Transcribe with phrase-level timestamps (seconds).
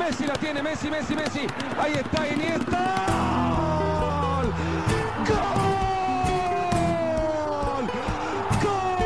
[0.00, 1.46] Messi la tiene, Messi, Messi, Messi.
[1.78, 2.96] Ahí está Iniesta.
[4.30, 4.46] ¡Gol!
[5.28, 5.44] ¡Gol!
[8.62, 9.04] ¡Gol!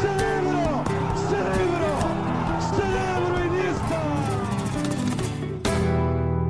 [0.00, 0.82] ¡Cerebro!
[1.30, 1.90] ¡Cerebro!
[2.74, 4.00] ¡Cerebro Iniesta!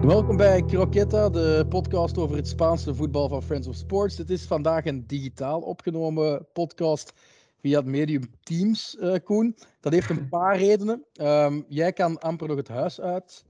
[0.06, 4.18] Welkom bij Croquetta, de podcast over het Spaanse voetbal van Friends of Sports.
[4.18, 7.12] Het is vandaag een digitaal opgenomen podcast
[7.62, 9.56] via het medium Teams, eh, Koen.
[9.80, 11.04] Dat heeft een paar redenen.
[11.12, 13.44] Ehm, jij kan amper nog het huis uit,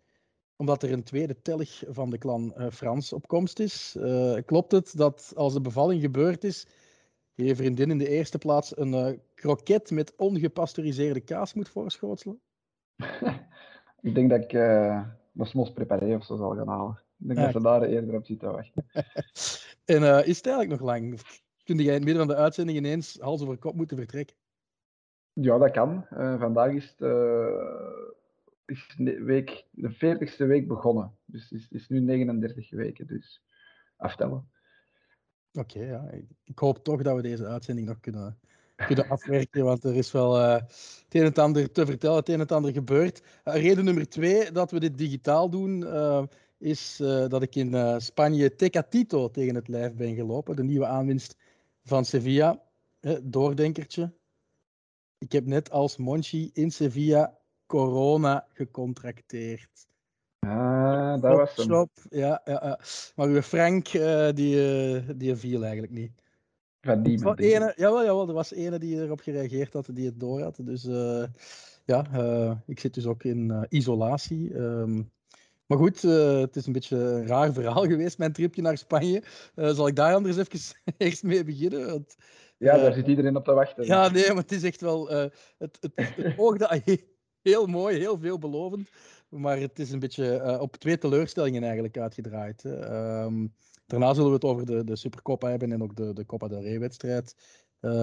[0.57, 3.97] omdat er een tweede tellig van de clan eh, Frans op komst is.
[3.97, 6.67] Eh, klopt het dat als de bevalling gebeurd is,
[7.35, 12.41] je vriendin in de eerste plaats een kroket met ongepasteuriseerde kaas moet voorschotelen?
[14.01, 14.53] Ik denk dat ik
[15.33, 17.01] mijn smos preparé of zo zal gaan halen.
[17.19, 17.45] Ik denk Ja.
[17.45, 18.85] dat ze daar eerder op zitten wachten.
[19.85, 21.21] En is het eigenlijk nog lang?
[21.65, 24.37] Kun jij in het midden van de uitzending ineens hals over kop moeten vertrekken?
[25.33, 26.07] Ja, dat kan.
[26.09, 28.05] Eh, vandaag is, het, eh,
[28.65, 31.17] is de, week, de 40ste week begonnen.
[31.25, 33.07] Dus het is, is nu 39 weken.
[33.07, 33.43] Dus
[33.97, 34.51] aftellen.
[35.53, 36.11] Oké, ja.
[36.45, 38.39] Ik, hoop toch dat we deze uitzending nog kunnen,
[38.87, 42.29] kunnen afwerken, want er is wel eh, het een en het ander te vertellen, het
[42.29, 43.23] een en het ander gebeurt.
[43.45, 45.87] Reden nummer twee dat we dit digitaal doen,
[46.59, 46.97] is
[47.29, 51.37] dat ik in Spanje Tecatito tegen het lijf ben gelopen, de nieuwe aanwinst
[51.85, 52.63] van Sevilla.
[53.01, 54.13] Eh, doordenkertje.
[55.19, 59.87] Ik heb net als Monchi in Sevilla corona gecontracteerd.
[60.39, 61.89] Ah, dat was hem.
[62.11, 62.79] Ja, ja, ja.
[63.17, 66.13] Maar uw Frank, eh, die, eh, die viel eigenlijk niet.
[66.81, 67.55] Van die die.
[67.55, 70.59] ene, jawel, jawel, er was ene die erop gereageerd had, die het door had.
[70.61, 71.25] Dus eh,
[71.85, 74.55] ja, ik zit dus ook in isolatie.
[74.55, 75.03] Ehm,
[75.67, 79.23] maar goed, eh, het is een beetje een raar verhaal geweest, mijn tripje naar Spanje.
[79.55, 81.87] Eh, zal ik daar anders even eerst mee beginnen?
[81.87, 82.17] Want,
[82.59, 83.85] Ja, daar eh, zit iedereen op te wachten.
[83.87, 85.09] ja, nee, maar het is echt wel.
[85.09, 86.83] het, het, het oogde
[87.43, 88.91] heel mooi, heel veelbelovend.
[89.29, 92.65] Maar het is een beetje op twee teleurstellingen eigenlijk uitgedraaid.
[92.65, 93.47] Ehm,
[93.87, 96.63] daarna zullen we het over de, de Supercopa hebben en ook de, de Copa del
[96.63, 97.35] Rey-wedstrijd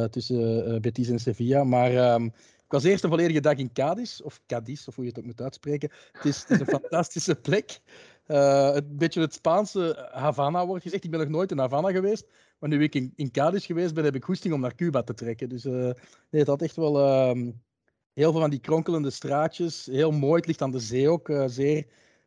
[0.10, 1.64] tussen Betis en Sevilla.
[1.64, 2.30] Maar ehm,
[2.70, 5.26] ik was eerst een volledige dag in Cadiz, of Cadiz, of hoe je het ook
[5.26, 5.90] moet uitspreken.
[6.12, 7.80] Het is, het is een fantastische plek.
[8.26, 11.04] Eh, een beetje het Spaanse Havana wordt gezegd.
[11.04, 12.28] Ik ben nog nooit in Havana geweest.
[12.60, 15.14] Maar nu ik in, in Cadiz geweest ben, heb ik goesting om naar Cuba te
[15.14, 15.50] trekken.
[15.50, 15.94] Dus eh, nee,
[16.30, 17.52] het had echt wel ehm,
[18.14, 19.86] heel veel van die kronkelende straatjes.
[19.86, 20.36] Heel mooi.
[20.36, 21.30] Het ligt aan de zee ook.
[21.30, 21.86] eh, zeer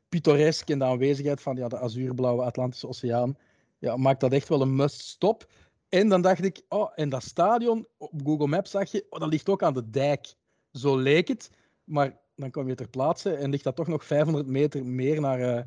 [0.08, 0.70] pittoresk.
[0.70, 3.36] En de aanwezigheid van ja, de azuurblauwe Atlantische Oceaan
[3.82, 5.46] ja, maakt dat echt wel een must-stop.
[5.92, 9.28] En dan dacht ik, oh, en dat stadion, op Google Maps zag je, oh, dat
[9.28, 10.34] ligt ook aan de dijk.
[10.70, 11.50] Zo leek het.
[11.84, 15.40] Maar dan kom je ter plaatse en ligt dat toch nog 500 meter meer naar
[15.40, 15.64] eh,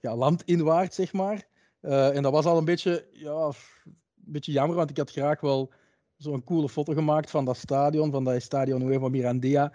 [0.00, 1.46] ja, landinwaarts, zeg maar.
[1.80, 3.52] Eh, en dat was al een beetje, ja, een
[4.14, 5.72] beetje jammer, want ik had graag wel
[6.16, 9.72] zo'n coole foto gemaakt van dat stadion, van dat Estadio Nuevo Mirandilla,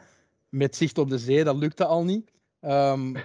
[0.50, 1.44] met zicht op de zee.
[1.44, 2.31] Dat lukte al niet.
[2.59, 3.16] Ehm,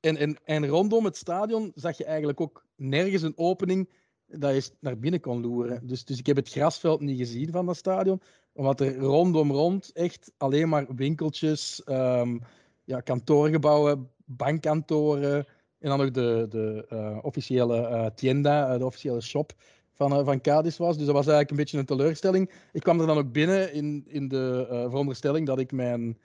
[0.00, 3.88] en, en rondom het stadion zag je eigenlijk ook nergens een opening
[4.28, 5.86] dat je naar binnen kon loeren.
[5.86, 8.20] Dus, dus ik heb het grasveld niet gezien van dat stadion,
[8.52, 12.38] omdat er rondom rond echt alleen maar winkeltjes, ehm,
[12.84, 15.46] ja, kantoorgebouwen, bankkantoren
[15.78, 19.52] en dan ook de, de eh, officiële eh, tienda, eh, de officiële shop
[19.92, 20.96] van, van Cadiz was.
[20.96, 22.50] Dus dat was eigenlijk een beetje een teleurstelling.
[22.72, 26.18] Ik kwam er dan ook binnen in, in de veronderstelling dat ik mijn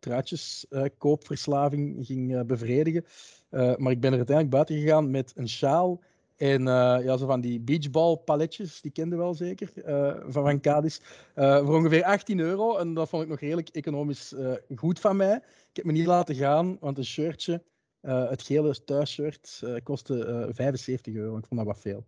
[0.00, 3.04] truitjeskoopverslaving ging bevredigen.
[3.50, 6.00] Maar ik ben er uiteindelijk buiten gegaan met een sjaal
[6.38, 11.00] en eh, ja, zo van die beachball-paletjes, die kende wel zeker, eh, van, van Cadiz,
[11.34, 12.76] eh, voor ongeveer 18 euro.
[12.76, 14.34] En dat vond ik nog redelijk economisch
[14.74, 15.36] goed van mij.
[15.70, 17.62] Ik heb me niet laten gaan, want een shirtje,
[18.00, 21.36] het gele thuisshirt, kostte eh 75 euro.
[21.36, 22.06] Ik vond dat wat veel.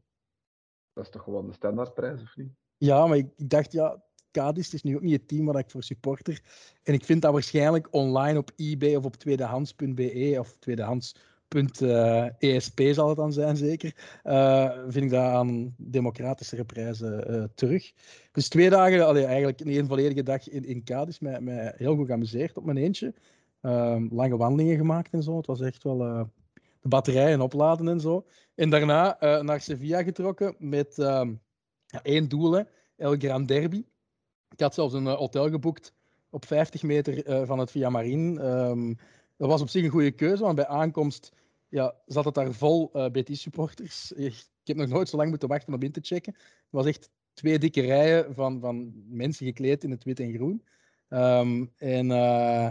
[0.92, 2.52] Dat is toch gewoon de standaardprijs, of niet?
[2.76, 5.70] Ja, maar ik, ik dacht, ja, Cadiz is nu ook niet het team waar ik
[5.70, 6.42] voor supporter.
[6.82, 10.56] En ik vind dat waarschijnlijk online op eBay of op tweedehands.be of
[11.50, 13.94] tweedehands.esp zal het dan zijn, zeker.
[14.22, 17.92] eh, vind ik dat aan democratischere prijzen eh, terug.
[18.32, 22.06] Dus twee dagen, allee, eigenlijk een volledige dag in, in Cadiz, mij, mij heel goed
[22.06, 23.14] geamuseerd op mijn eentje.
[23.60, 25.36] Ehm, lange wandelingen gemaakt en zo.
[25.36, 26.22] Het was echt wel eh,
[26.80, 28.26] de batterijen opladen en zo.
[28.54, 31.34] En daarna eh, naar Sevilla getrokken met ehm,
[32.02, 32.62] één doel, hè,
[32.96, 33.84] El Gran Derby.
[34.50, 35.92] Ik had zelfs een eh, hotel geboekt
[36.30, 38.38] op 50 meter eh, van het Via Marin.
[38.38, 38.94] Ehm,
[39.36, 41.32] dat was op zich een goede keuze, want bij aankomst
[41.70, 44.12] ja, zat het daar vol eh Betis-supporters.
[44.12, 46.32] Ik heb nog nooit zo lang moeten wachten om in te checken.
[46.34, 50.64] Het was echt twee dikke rijen van, van mensen gekleed in het wit en groen.
[51.08, 52.68] Ehm, en eh,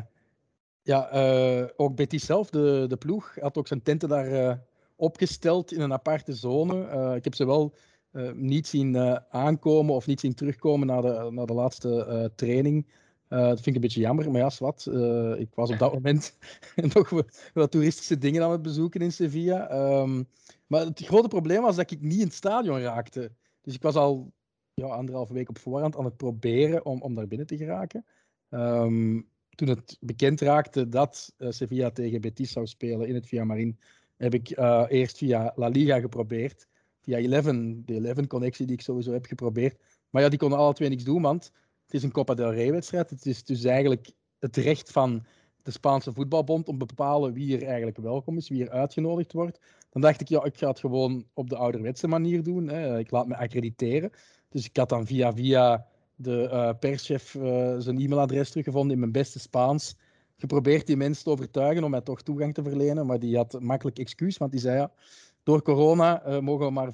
[0.82, 4.62] ja, eh, ook Betis zelf, de, de ploeg, had ook zijn tenten daar
[4.96, 7.16] opgesteld in een aparte zone.
[7.16, 7.76] Ik heb ze wel
[8.34, 8.98] niet zien
[9.30, 12.26] aankomen of niet zien terugkomen naar de, naar de laatste eh,
[13.30, 14.86] training dat vind ik een beetje jammer, maar ja, wat.
[15.40, 16.38] ik was op dat moment
[16.94, 17.10] nog
[17.54, 19.70] wat toeristische dingen aan het bezoeken in Sevilla.
[19.70, 20.24] Ehm,
[20.68, 23.32] maar het grote probleem was dat ik niet in het stadion raakte.
[23.62, 24.32] Dus ik was al
[24.74, 28.06] ja, anderhalve week op voorhand aan het proberen om, om daar binnen te geraken.
[28.50, 33.44] Um, toen het bekend raakte dat uh, Sevilla tegen Betis zou spelen in het Via
[33.44, 33.80] Marin,
[34.18, 34.58] heb ik
[34.90, 36.68] eerst via La Liga geprobeerd.
[37.02, 39.78] Via Eleven, de Eleven-connectie die ik sowieso heb geprobeerd.
[40.10, 41.52] Maar ja, die konden alle twee niks doen, want
[41.90, 43.10] het is een Copa del Rey-wedstrijd.
[43.10, 45.26] Het is dus eigenlijk het recht van
[45.64, 49.60] de Spaanse voetbalbond om te bepalen wie er eigenlijk welkom is, wie er uitgenodigd wordt.
[49.90, 52.68] Dan dacht ik, ja, ik ga het gewoon op de ouderwetse manier doen.
[52.68, 53.00] Hè.
[53.00, 54.12] Ik laat me accrediteren.
[54.50, 59.12] Dus ik had dan via via de uh, perschef uh, zijn e-mailadres teruggevonden in mijn
[59.12, 59.96] beste Spaans.
[60.38, 64.00] Geprobeerd die mensen te overtuigen om mij toch toegang te verlenen, maar die had makkelijk
[64.00, 64.92] excuus, want die zei ja,
[65.50, 66.94] door corona uh, mogen we maar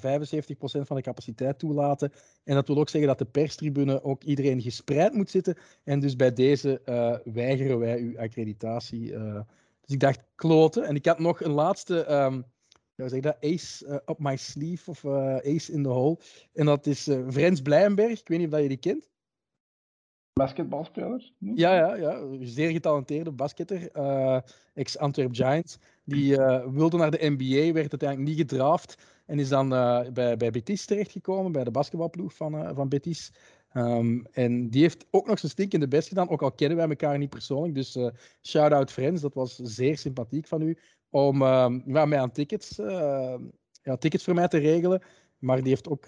[0.80, 2.12] van de capaciteit toelaten.
[2.44, 5.56] En dat wil ook zeggen dat de perstribune ook iedereen gespreid moet zitten.
[5.84, 6.80] En dus bij deze
[7.24, 9.10] weigeren wij uw accreditatie.
[9.80, 10.84] dus ik dacht, kloten.
[10.84, 12.44] En ik had nog een laatste um,
[12.94, 16.18] ja, zeg dat, ace up my sleeve of ace in the hole.
[16.52, 18.20] En dat is Frens Blijenberg.
[18.20, 19.08] Ik weet niet of je die kent.
[20.38, 21.32] Basketbalspeler?
[21.38, 23.90] Ja, ja, ja, zeer getalenteerde basketter.
[24.74, 25.78] Ex-Antwerp Giants.
[26.04, 26.36] Die
[26.72, 28.98] wilde naar de NBA, werd uiteindelijk niet gedraft.
[29.26, 29.68] En is dan
[30.12, 33.32] bij, bij Betis terechtgekomen, bij de basketbalploeg van, van Betis.
[33.76, 37.18] Um, en die heeft ook nog zijn stinkende best gedaan, ook al kennen wij elkaar
[37.18, 37.74] niet persoonlijk.
[37.74, 38.08] Dus uh,
[38.42, 40.78] shout-out Friends, dat was zeer sympathiek van u
[41.10, 42.76] om uh, mij aan tickets,
[43.82, 45.02] ja, tickets voor mij te regelen.
[45.38, 46.06] Maar die heeft ook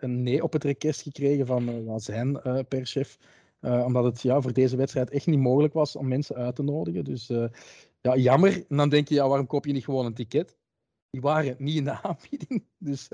[0.00, 3.18] een nee op het request gekregen van, uh, zijn perschef.
[3.60, 7.04] Omdat het ja, voor deze wedstrijd echt niet mogelijk was om mensen uit te nodigen.
[7.04, 7.30] Dus
[8.00, 8.64] ja, jammer.
[8.68, 10.56] En dan denk je, ja, waarom koop je niet gewoon een ticket?
[11.10, 12.64] Die waren niet in de aanbieding.
[12.78, 13.10] Dus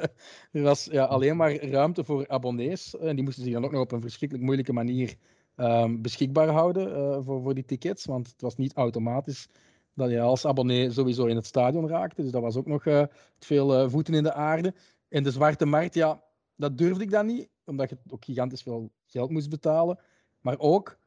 [0.52, 2.96] er was ja, alleen maar ruimte voor abonnees.
[2.98, 5.14] En die moesten zich dan ook nog op een verschrikkelijk moeilijke manier
[5.56, 8.04] um, beschikbaar houden voor, voor die tickets.
[8.04, 9.48] Want het was niet automatisch
[9.94, 12.22] dat je als abonnee sowieso in het stadion raakte.
[12.22, 14.74] Dus dat was ook nog veel voeten in de aarde.
[15.08, 16.22] En de zwarte markt, ja,
[16.56, 19.98] dat durfde ik dan niet, omdat je ook gigantisch veel geld moest betalen.
[20.42, 20.98] Maar ook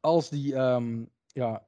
[0.00, 1.66] als die, um, ja,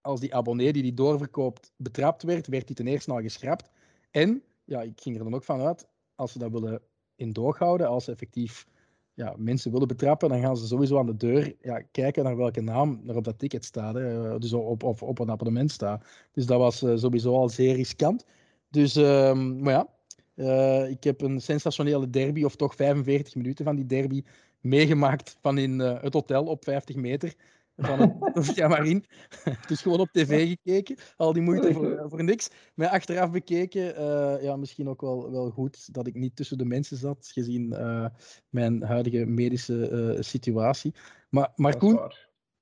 [0.00, 3.70] als die abonnee die die doorverkoopt betrapt werd, werd die ten eerste al geschrapt.
[4.10, 6.80] En ja, ik ging er dan ook van uit, als ze dat willen
[7.16, 8.66] in doorhouden, als ze effectief
[9.14, 12.60] ja, mensen willen betrappen, dan gaan ze sowieso aan de deur ja, kijken naar welke
[12.60, 13.94] naam er op dat ticket staat.
[13.94, 14.38] Hè.
[14.38, 16.04] Dus op, of op een abonnement staat.
[16.32, 18.24] Dus dat was uh, sowieso al zeer riskant.
[18.68, 19.88] Dus, um, maar ja,
[20.34, 24.22] uh, ik heb een sensationele derby, of toch 45 minuten van die derby,
[24.60, 27.34] meegemaakt van in uh, het hotel op 50 meter
[27.76, 28.00] van
[28.32, 28.68] het ja,
[29.68, 30.96] dus gewoon op tv gekeken.
[31.16, 32.50] Al die moeite voor, voor niks.
[32.74, 36.64] Maar achteraf bekeken, uh, ja, misschien ook wel, wel goed dat ik niet tussen de
[36.64, 38.06] mensen zat, gezien uh,
[38.48, 40.94] mijn huidige medische situatie.
[41.28, 42.00] Maar, maar Koen,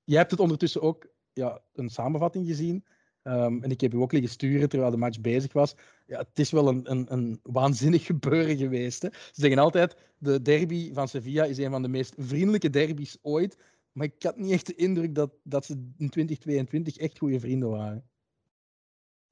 [0.04, 2.84] jij hebt het ondertussen ook ja, een samenvatting gezien.
[3.28, 5.76] Um, en ik heb u ook liggen sturen terwijl de match bezig was.
[6.06, 9.02] Ja, het is wel een, een, een waanzinnig gebeuren geweest.
[9.02, 9.08] Hè.
[9.12, 13.58] Ze zeggen altijd, de derby van Sevilla is een van de meest vriendelijke derbies ooit.
[13.92, 17.68] Maar ik had niet echt de indruk dat, dat ze in 2022 echt goede vrienden
[17.68, 18.04] waren.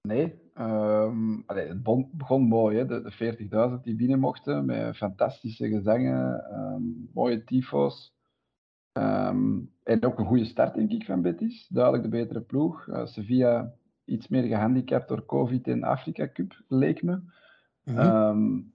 [0.03, 1.83] Nee, um, het
[2.13, 2.77] begon mooi.
[2.77, 2.87] Hè?
[2.87, 8.15] De, de 40.000 die binnen mochten met fantastische gezangen, um, mooie tyfo's.
[9.87, 11.67] En ook een goede start, denk ik, van Betis.
[11.69, 12.87] Duidelijk de betere ploeg.
[12.87, 13.75] Uh, Sevilla
[14.07, 17.21] iets meer gehandicapt door COVID in Afrika Cup, leek me.
[17.83, 18.73] Mm -hmm.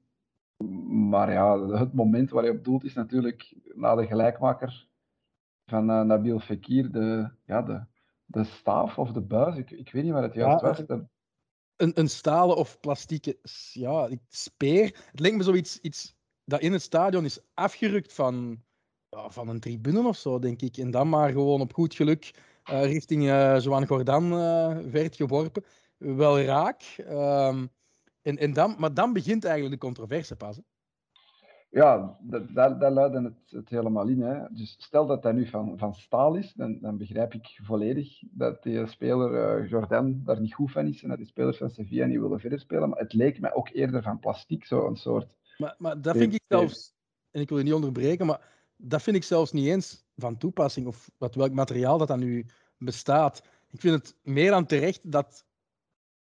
[1.10, 4.88] maar ja, het moment waar je op doelt is natuurlijk na de gelijkmaker
[5.66, 7.84] van uh, Nabil Fekir, de, ja, de,
[8.26, 10.84] de staaf of de buis, ik, ik weet niet wat het juist was.
[11.76, 13.40] Een, een stalen of plastieke
[13.74, 14.84] ja, speer.
[15.12, 18.64] Het lijkt me zoiets iets dat in het stadion is afgerukt van,
[19.10, 20.78] ja, van een tribune of zo, denk ik.
[20.78, 22.32] En dan maar gewoon op goed geluk
[22.64, 24.30] richting uh, Joan Gordan
[24.92, 25.64] werd geworpen.
[25.98, 26.96] Wel raak.
[27.10, 27.70] Um,
[28.22, 30.56] en, en dan, maar dan begint eigenlijk de controverse pas.
[30.56, 30.62] Hè?
[31.70, 34.22] Ja, daar, daar luidde het, het helemaal in.
[34.22, 34.40] Hè.
[34.50, 38.64] Dus stel dat dat nu van, van staal is, dan, dan begrijp ik volledig dat
[38.64, 42.06] die speler uh, Jordan daar niet goed van is en dat die spelers van Sevilla
[42.06, 42.90] niet willen verder spelen.
[42.90, 45.28] Maar het leek mij ook eerder van plastic, zo een soort.
[45.58, 46.94] Maar, maar dat vind ik zelfs,
[47.32, 48.42] en ik wil je niet onderbreken, maar
[48.82, 52.46] dat vind ik zelfs niet eens van toepassing of wat, welk materiaal dat dan nu
[52.78, 53.44] bestaat.
[53.70, 55.46] Ik vind het meer dan terecht dat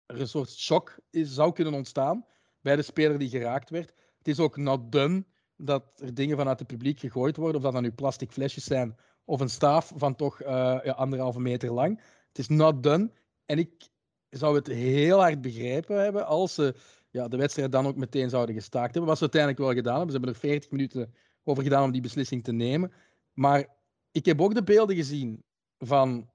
[0.05, 2.25] er een soort shock is, zou kunnen ontstaan
[2.61, 3.93] bij de speler die geraakt werd
[4.25, 5.25] het is ook not done
[5.55, 8.95] dat er dingen vanuit het publiek gegooid worden, of dat dan nu plastic flesjes zijn
[9.25, 10.47] of een staaf van toch uh,
[10.83, 12.01] ja, anderhalve meter lang.
[12.27, 13.11] Het is not done.
[13.45, 13.87] En ik
[14.29, 16.75] zou het heel hard begrepen hebben als ze
[17.09, 19.05] ja, de wedstrijd dan ook meteen zouden gestaakt hebben.
[19.05, 20.11] Wat ze uiteindelijk wel gedaan hebben.
[20.11, 21.13] Ze hebben er 40 minuten
[21.45, 22.91] over gedaan om die beslissing te nemen.
[23.33, 23.67] Maar
[24.11, 25.43] ik heb ook de beelden gezien
[25.77, 26.29] van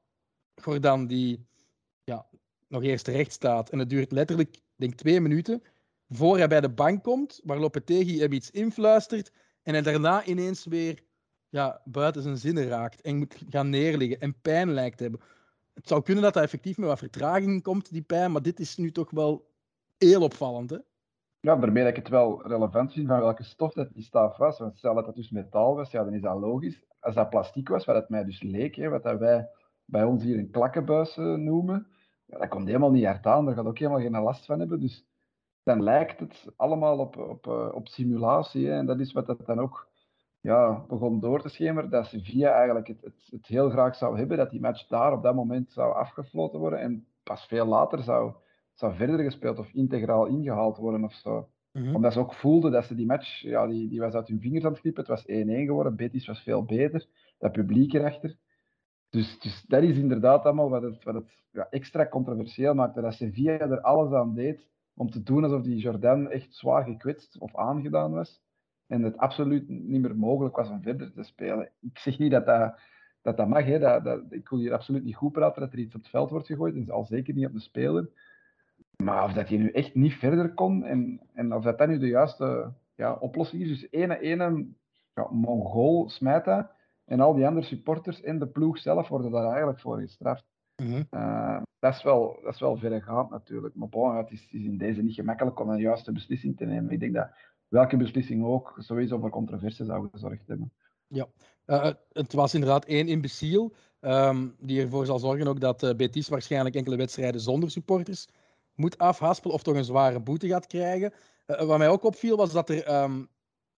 [0.55, 1.47] Gordon die
[2.05, 2.27] ja,
[2.69, 3.71] nog eerst recht staat.
[3.71, 5.63] En het duurt letterlijk, denk twee minuten,
[6.09, 10.65] voor hij bij de bank komt, waar Lopetegui hem iets influistert en hij daarna ineens
[10.65, 11.03] weer
[11.49, 15.21] ja, buiten zijn zinnen raakt en moet gaan neerliggen en pijn lijkt te hebben.
[15.75, 18.77] Het zou kunnen dat hij effectief met wat vertraging komt, die pijn, maar dit is
[18.77, 19.51] nu toch wel
[19.99, 20.79] heel opvallend.
[21.41, 24.59] Ja, daarmee dat ik het wel relevant vind van welke stof dat die staaf was.
[24.59, 26.83] Want stel dat dat dus metaal was, ja, dan is dat logisch.
[27.01, 29.49] Als dat plastic was, wat het mij dus leek, hè, wat dat wij
[29.85, 31.87] bij ons hier een klakkenbuis uh, noemen,
[32.25, 33.45] ja, dat komt helemaal niet hard aan.
[33.45, 34.81] Daar gaat ook helemaal geen last van hebben.
[34.81, 35.07] Dus
[35.63, 38.71] dan lijkt het allemaal op, op, uh, op simulatie.
[38.73, 39.89] En dat is wat dat dan ook
[40.41, 41.91] ja, begon door te schemeren.
[41.91, 44.37] Dat Sevilla eigenlijk het, het, het heel graag zou hebben.
[44.37, 46.81] Dat die match daar op dat moment zou afgefloten worden.
[46.81, 48.33] En pas veel later zou
[48.81, 51.49] zou verder gespeeld of integraal ingehaald worden of zo.
[51.73, 54.41] Mm Omdat ze ook voelden dat ze die match, ja, die, die was uit hun
[54.41, 55.05] vingers aan het knippen.
[55.05, 55.25] Het was 1-1
[55.67, 57.07] geworden, Betis was veel beter,
[57.39, 58.37] dat publiek erachter.
[59.11, 63.01] Dus, dus dat is inderdaad allemaal wat het, wat het ja, extra controversieel maakte.
[63.01, 67.39] Dat Sevilla er alles aan deed om te doen alsof die Jordan echt zwaar gekwetst
[67.39, 68.43] of aangedaan was.
[68.87, 71.71] En het absoluut niet meer mogelijk was om verder te spelen.
[71.81, 72.79] Ik zeg niet dat dat,
[73.23, 73.65] dat, dat mag.
[73.65, 73.79] Hè.
[73.79, 76.31] Dat, dat, ik wil hier absoluut niet goed praten dat er iets op het veld
[76.31, 76.75] wordt gegooid.
[76.75, 78.11] En al zeker niet op de speler.
[79.01, 81.99] Maar of dat je nu echt niet verder kon en, en of dat, dat nu
[81.99, 83.69] de juiste ja, oplossing is.
[83.69, 84.67] Dus ene, ene
[85.15, 86.71] ja, Mongool smijt dat.
[87.05, 90.45] En al die andere supporters en de ploeg zelf worden daar eigenlijk voor gestraft.
[90.83, 93.75] Mm uh, dat, is wel, dat is wel verregaand natuurlijk.
[93.75, 96.91] Maar bon, het is, is, in deze niet gemakkelijk om een juiste beslissing te nemen.
[96.91, 97.29] Ik denk dat
[97.69, 100.73] welke beslissing ook sowieso voor controverse zou gezorgd hebben.
[101.07, 101.27] Ja,
[101.67, 106.29] uh, het was inderdaad één imbeciel um, die ervoor zal zorgen ook dat uh, Betis
[106.29, 108.27] waarschijnlijk enkele wedstrijden zonder supporters
[108.81, 111.13] moet afhaspelen of toch een zware boete gaat krijgen.
[111.47, 113.29] Uh, wat mij ook opviel was dat er um,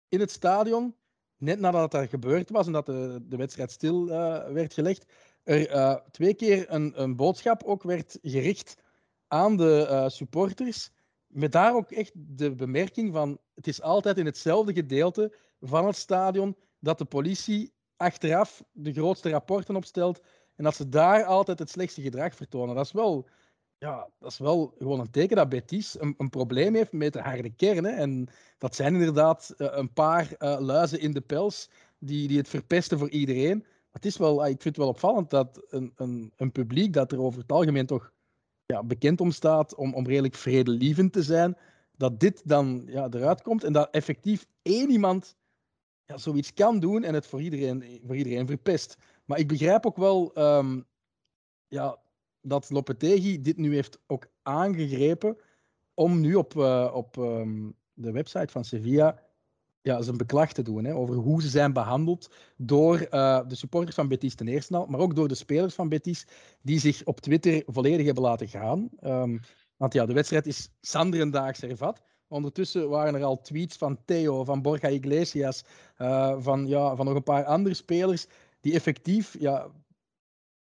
[0.10, 0.96] in het stadion,
[1.38, 5.05] net nadat dat gebeurd was en dat de, de wedstrijd stil uh, werd gelegd,
[5.43, 8.77] er twee keer een, een, boodschap ook werd gericht
[9.27, 10.91] aan de supporters.
[11.27, 15.96] Met daar ook echt de bemerking van: het is altijd in hetzelfde gedeelte van het
[15.96, 20.22] stadion dat de politie achteraf de grootste rapporten opstelt
[20.55, 22.75] en dat ze daar altijd het slechtste gedrag vertonen.
[22.75, 23.27] Dat is wel
[23.81, 27.21] ja, dat is wel gewoon een teken dat Betis een, een probleem heeft met de
[27.21, 27.85] harde kern.
[27.85, 31.69] En dat zijn inderdaad uh, een paar uh, luizen in de pels
[32.00, 33.65] die, die het verpesten voor iedereen.
[33.91, 37.21] Het is wel, ik vind het wel opvallend dat een, een, een publiek dat er
[37.21, 38.11] over het algemeen toch
[38.65, 41.57] ja, bekend om staat om, om redelijk vredelievend te zijn,
[41.97, 45.35] dat dit dan ja, eruit komt en dat effectief één iemand
[46.05, 48.97] ja, zoiets kan doen en het voor iedereen, voor iedereen verpest.
[49.25, 50.85] Maar ik begrijp ook wel um,
[51.67, 52.00] ja,
[52.41, 55.38] dat Lopetegui dit nu heeft ook aangegrepen
[55.93, 59.19] om nu op, uh, op um, de website van Sevilla
[59.81, 63.95] ja, zijn beklag te doen hè, over hoe ze zijn behandeld door uh, de supporters
[63.95, 66.27] van Betis ten eerste al, maar ook door de spelers van Betis
[66.62, 68.89] die zich op Twitter volledig hebben laten gaan.
[69.03, 69.39] Um,
[69.77, 72.01] want ja, de wedstrijd is zanderendaags hervat.
[72.27, 75.63] Ondertussen waren er al tweets van Theo, van Borja Iglesias,
[75.98, 78.27] uh, van, ja, van nog een paar andere spelers
[78.60, 79.67] die effectief ja,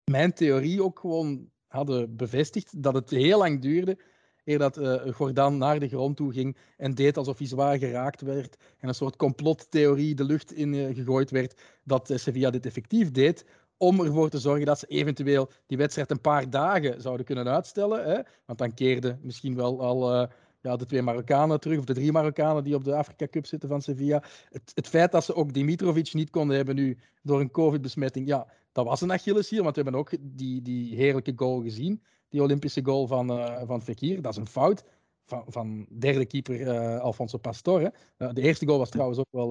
[0.04, 3.98] mijn theorie ook gewoon hadden bevestigd dat het heel lang duurde
[4.44, 8.56] eer dat uh, naar de grond toe ging en deed alsof hij zwaar geraakt werd
[8.78, 13.10] en een soort complottheorie de lucht in uh, gegooid werd dat uh, Sevilla dit effectief
[13.10, 13.44] deed
[13.76, 18.04] om ervoor te zorgen dat ze eventueel die wedstrijd een paar dagen zouden kunnen uitstellen.
[18.04, 18.20] Hè?
[18.44, 20.28] Want dan keerden misschien wel al
[20.60, 23.68] ja, de twee Marokkanen terug, of de drie Marokkanen die op de Afrika Cup zitten
[23.68, 24.22] van Sevilla.
[24.50, 28.46] Het, het feit dat ze ook Dimitrovic niet konden hebben nu door een COVID-besmetting, ja,
[28.78, 32.02] dat was een Achilleshiel, want we hebben ook die, die heerlijke goal gezien.
[32.28, 34.22] Die Olympische goal van, uh, van Fekir.
[34.22, 34.84] Dat is een fout
[35.24, 37.80] van, van derde keeper uh, Alfonso Pastor.
[37.82, 39.48] Uh, de eerste goal was trouwens ook wel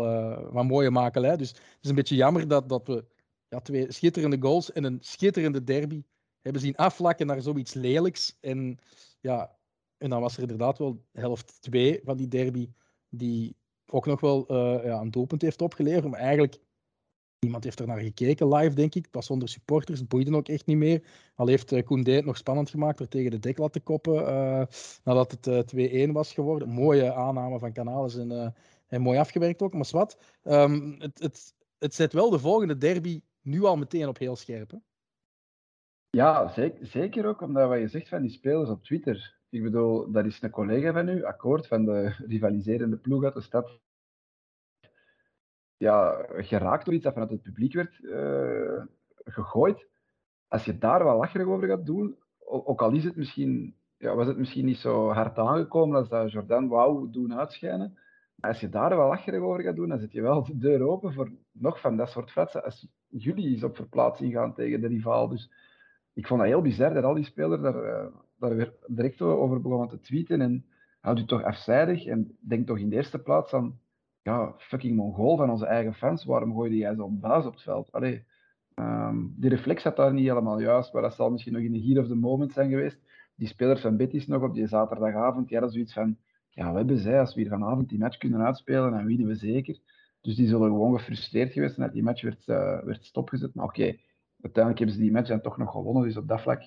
[0.51, 1.37] van mooie makelij.
[1.37, 3.05] Dus het is een beetje jammer dat, dat we
[3.47, 6.03] ja, twee schitterende goals en een schitterende derby
[6.41, 8.37] hebben zien afvlakken naar zoiets lelijks.
[8.41, 8.79] En,
[9.19, 9.57] ja,
[9.97, 12.69] en dan was er inderdaad wel helft twee van die derby
[13.09, 13.55] die
[13.85, 14.53] ook nog wel
[14.85, 16.11] ja, een doelpunt heeft opgeleverd.
[16.11, 16.57] Maar eigenlijk
[17.47, 19.07] Niemand heeft er naar gekeken live, denk ik.
[19.11, 21.03] Was zonder supporters, het boeide ook echt niet meer.
[21.35, 24.63] Al heeft uh, Koundé het nog spannend gemaakt door tegen de dek laten koppen uh,
[25.03, 26.69] nadat het uh, eh, 2-1 was geworden.
[26.69, 28.55] Mooie aanname van Canales en,
[28.87, 29.73] en mooi afgewerkt ook.
[29.73, 34.17] Maar wat, um, het, het, het zet wel de volgende derby nu al meteen op
[34.17, 34.79] heel scherp.
[36.09, 39.37] Ja, zeker, zeker ook omdat wat je zegt van die spelers op Twitter.
[39.49, 43.41] Ik bedoel, dat is een collega van u, akkoord, van de rivaliserende ploeg uit de
[43.41, 43.79] stad
[45.77, 48.83] ja, geraakt door iets dat vanuit het publiek werd uh,
[49.23, 49.87] gegooid.
[50.47, 54.27] Als je daar wel lacherig over gaat doen, ook al is het misschien, ja, was
[54.27, 57.97] het misschien niet zo hard aangekomen als dat Jordan wou doen uitschijnen.
[58.35, 60.81] Maar als je daar wel lacherig over gaat doen, dan zet je wel de deur
[60.81, 62.63] open voor nog van dat soort fratsen.
[62.63, 65.27] Als, juli is op verplaatsing gaan tegen de rivaal.
[65.27, 65.51] Dus
[66.13, 68.05] ik vond dat heel bizar dat al die spelers daar, uh,
[68.39, 70.41] daar weer direct over begonnen te tweeten.
[70.41, 70.65] En
[70.99, 73.79] houd u toch afzijdig en denk toch in de eerste plaats aan
[74.27, 76.25] ja, fucking Mongool van onze eigen fans.
[76.25, 77.91] Waarom gooide jij zo'n baas op het veld?
[77.91, 78.25] Allee,
[78.75, 81.81] um, die reflex zat daar niet helemaal juist, maar dat zal misschien nog in de
[81.81, 82.99] heat of the moment zijn geweest.
[83.35, 86.17] Die spelers van Betis nog op die zaterdagavond, die hadden zoiets van
[86.49, 89.35] ja, we hebben zij, als we hier vanavond die match kunnen uitspelen, dan winnen we
[89.35, 89.79] zeker.
[90.21, 93.55] Dus die zullen gewoon gefrustreerd geweest zijn dat die match werd, uh, werd stopgezet.
[93.55, 93.95] Maar oké,
[94.41, 96.03] uiteindelijk hebben ze die match dan toch nog gewonnen.
[96.03, 96.61] Dus op dat vlak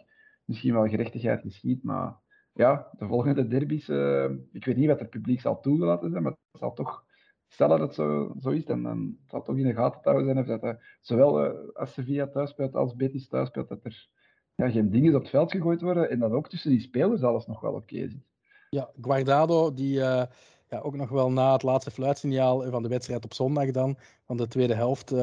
[0.45, 1.83] misschien wel gerechtigheid geschiet.
[1.83, 2.17] Maar
[2.52, 6.33] ja, de volgende derbies, uh, ik weet niet wat het publiek zal toegelaten zijn, maar
[6.33, 7.05] het zal toch,
[7.52, 10.25] stel dat het zo, zo is, dan, dan zal het toch in de gaten houden
[10.25, 13.85] zijn of dat uh, zowel uh, als Sevilla thuis speelt als Betis thuis speelt, dat
[13.85, 14.09] er
[14.54, 17.47] ja, geen dingen op het veld gegooid worden en dat ook tussen die spelers alles
[17.47, 18.28] nog wel oké zit.
[18.69, 20.23] Ja, Guardado, die uh,
[20.69, 24.37] ja, ook nog wel na het laatste fluitsignaal van de wedstrijd op zondag dan, van
[24.37, 25.14] de tweede helft,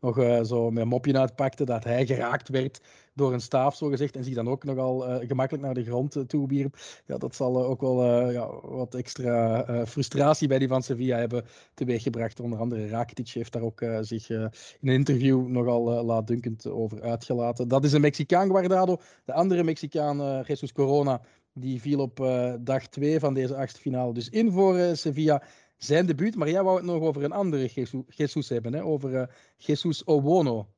[0.00, 2.80] nog uh, zo met een mopje uitpakte dat hij geraakt werd
[3.14, 6.48] door een staaf, zo gezegd, en zich dan ook nogal gemakkelijk naar de grond toe
[6.48, 6.76] wierp.
[7.06, 12.40] Ja, dat zal ook wel ja, wat extra frustratie bij die van Sevilla hebben teweeggebracht.
[12.40, 14.50] Onder andere Rakitic heeft daar ook zich in
[14.80, 17.68] een interview nogal laatdunkend over uitgelaten.
[17.68, 18.96] Dat is een Mexicaan Guardado.
[19.24, 21.20] De andere Mexicaan, Jesus Corona,
[21.52, 22.16] die viel op
[22.60, 25.42] dag 2 van deze achtste finale dus in voor Sevilla.
[25.76, 27.66] Zijn debuut, maar jij wou het nog over een andere
[28.08, 28.84] Jesus, hebben, hè?
[28.84, 30.68] over uh, Jesus Owono.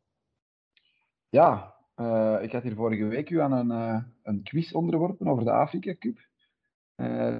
[1.29, 1.75] Ja,
[2.43, 6.19] ik had hier vorige week u aan een, een quiz onderworpen over de Afrika Cup.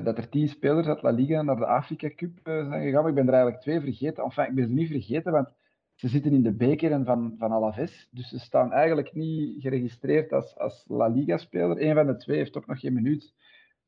[0.05, 3.09] dat er tien spelers uit La Liga naar de Afrika Cup zijn gegaan.
[3.09, 4.25] ik ben er eigenlijk twee vergeten.
[4.25, 5.49] Enfin, ik ben ze niet vergeten, want
[5.99, 8.09] ze zitten in de bekeren van, van Alaves.
[8.11, 11.83] Dus ze staan eigenlijk niet geregistreerd als, als La Liga-speler.
[11.83, 13.35] Een van de twee heeft ook nog geen minuut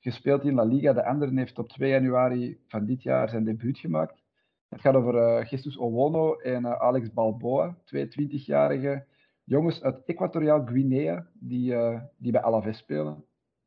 [0.00, 0.92] gespeeld in La Liga.
[0.92, 4.22] De andere heeft op 2 januari van dit jaar zijn debuut gemaakt.
[4.68, 9.06] Het gaat over uh, Jesus Owono en uh, Alex Balboa, twee 20-jarige
[9.44, 13.24] jongens uit Equatoriaal Guinea die, uh, die bij Alaves spelen.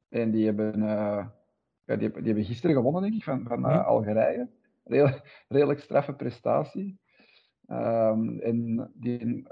[0.09, 0.79] En die hebben,
[1.85, 4.49] ja, die, die hebben gisteren gewonnen, denk ik, van, van Algerije.
[4.83, 6.99] Redelijk, redelijk straffe prestatie.
[7.67, 9.47] Um, en die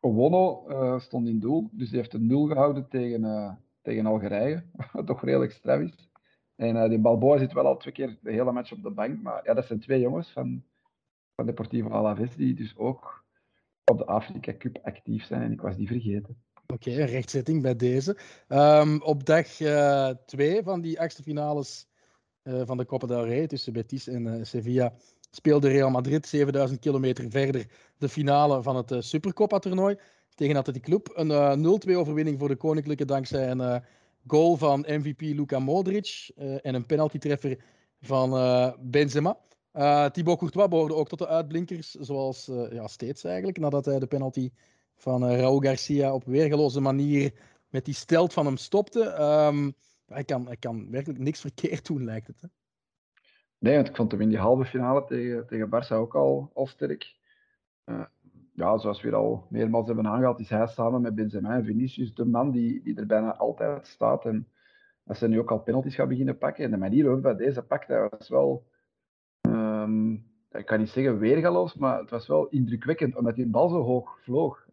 [0.00, 0.66] Owono
[0.98, 3.22] stond in doel, dus die heeft een nul gehouden tegen,
[3.84, 6.08] tegen Algerije, wat toch redelijk straf is.
[6.56, 9.22] En uh, die Balboa zit wel al twee keer de hele match op de bank,
[9.22, 10.64] maar ja, dat zijn twee jongens van,
[11.34, 13.24] van Deportivo Alaves die dus ook
[13.84, 16.42] op de Afrika Cup actief zijn en ik was die vergeten.
[16.66, 18.16] Oké, okay, rechtzetting bij deze.
[18.48, 19.46] Um, op dag
[20.26, 21.88] 2 van die achtste finales
[22.42, 24.94] van de Copa del Rey tussen Betis en Sevilla
[25.30, 27.66] speelde Real Madrid 7000 kilometer verder
[27.98, 29.98] de finale van het Supercopa-toernooi
[30.34, 31.10] tegen Athletic Club.
[31.14, 33.76] Een uh, eh, 0-2 overwinning voor de Koninklijke dankzij een uh,
[34.26, 37.58] goal van MVP Luka Modric en een penaltytreffer
[38.00, 38.30] van
[38.80, 39.38] Benzema.
[40.12, 44.50] Thibaut Courtois behoorde ook tot de uitblinkers, zoals ja, steeds eigenlijk, nadat hij de penalty
[44.96, 47.32] van Raúl Garcia op weergeloze manier
[47.68, 49.00] met die stelt van hem stopte.
[49.20, 49.74] Um,
[50.06, 52.40] hij, kan, hij kan werkelijk niks verkeerd doen, lijkt het.
[52.40, 52.48] Hè?
[53.58, 56.66] Nee, want ik vond hem in die halve finale tegen, tegen Barça ook al, al
[56.66, 57.14] sterk.
[58.54, 62.24] Ja, zoals we al meermaals hebben aangehaald, is hij samen met Benzema en Vinicius de
[62.24, 64.24] man die, die er bijna altijd staat.
[64.24, 64.48] En
[65.04, 67.62] als ze nu ook al penalties gaan beginnen pakken, en de manier waarop hij deze
[67.62, 68.66] pakt, was wel,
[69.40, 70.12] um,
[70.50, 74.20] ik kan niet zeggen weergaloos, maar het was wel indrukwekkend, omdat die bal zo hoog
[74.22, 74.66] vloog.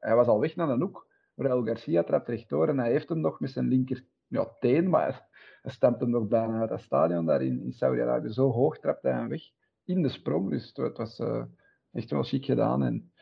[0.00, 1.06] Hij was al weg naar een hoek,
[1.38, 5.28] Raúl Garcia trapt rechtdoor en hij heeft hem nog met zijn linker ja, teen, maar
[5.62, 8.32] hij stamt hem nog bijna uit dat stadion daar in, in Saudi-Arabië.
[8.32, 9.42] Zo hoog trapte hij hem weg
[9.84, 10.50] in de sprong.
[10.50, 11.44] Dus het, was uh,
[11.92, 12.82] echt wel chic gedaan.
[12.82, 13.12] En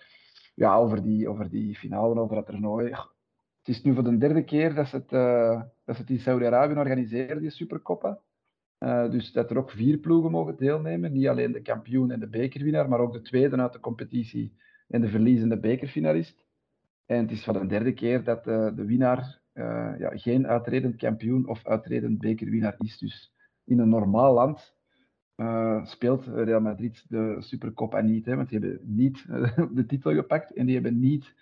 [0.56, 2.90] ja, over die, over die finale, over dat toernooi.
[3.58, 6.74] Het is nu voor de derde keer dat ze het, uh, dat het in Saudi-Arabië
[6.74, 8.18] organiseren, die Supercoppa.
[8.78, 11.12] Uh, dus dat er ook vier ploegen mogen deelnemen.
[11.12, 14.56] Niet alleen de kampioen en de bekerwinnaar, maar ook de tweede uit de competitie
[14.88, 16.46] en de verliezende bekerfinalist.
[17.06, 19.40] En het is voor de derde keer dat uh, de winnaar
[19.98, 22.98] ja, geen uitredend kampioen of uitredend bekerwinnaar is.
[22.98, 23.32] Dus
[23.64, 24.75] in een normaal land
[25.36, 28.26] uh, speelt Real Madrid de Supercopa niet.
[28.26, 31.34] Hè, want die hebben niet uh, de titel gepakt en die hebben niet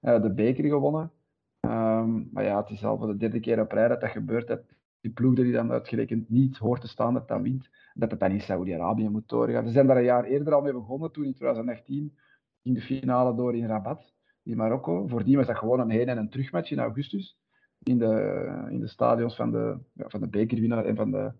[0.00, 1.12] de beker gewonnen.
[1.60, 4.46] Um, maar ja, het is al voor de derde keer op rij dat dat gebeurt.
[4.46, 4.62] Dat
[5.00, 7.68] die ploeg die dan uitgerekend niet hoort te staan, dat dat wint.
[7.94, 9.66] Dat het dan in Saudi-Arabië moet doorgaan.
[9.66, 12.16] Ze zijn daar een jaar eerder al mee begonnen, toen in 2018
[12.62, 15.06] in de finale door in Rabat, in Marokko.
[15.06, 17.36] Voordien was dat gewoon een heen- en een terugmatch in augustus
[17.82, 21.32] in de, in de stadions van de, ja, van de bekerwinnaar en van de,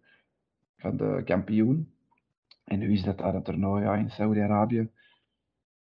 [0.77, 1.93] van de kampioen.
[2.65, 4.89] En nu is dat daar het toernooi in Saudi-Arabië.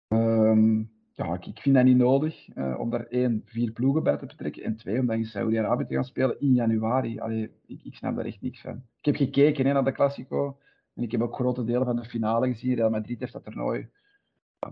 [0.08, 4.26] Um, ja, ik, vind dat niet nodig uh, om daar één, vier ploegen bij te
[4.26, 4.62] betrekken.
[4.62, 7.20] En twee, om dan in Saudi-Arabië te gaan spelen in januari.
[7.20, 8.82] Allee, ik, ik snap daar echt niks van.
[8.98, 10.58] Ik heb gekeken hè, naar de Classico.
[10.94, 12.74] En ik heb ook grote delen van de finale gezien.
[12.74, 13.88] Real Madrid heeft dat toernooi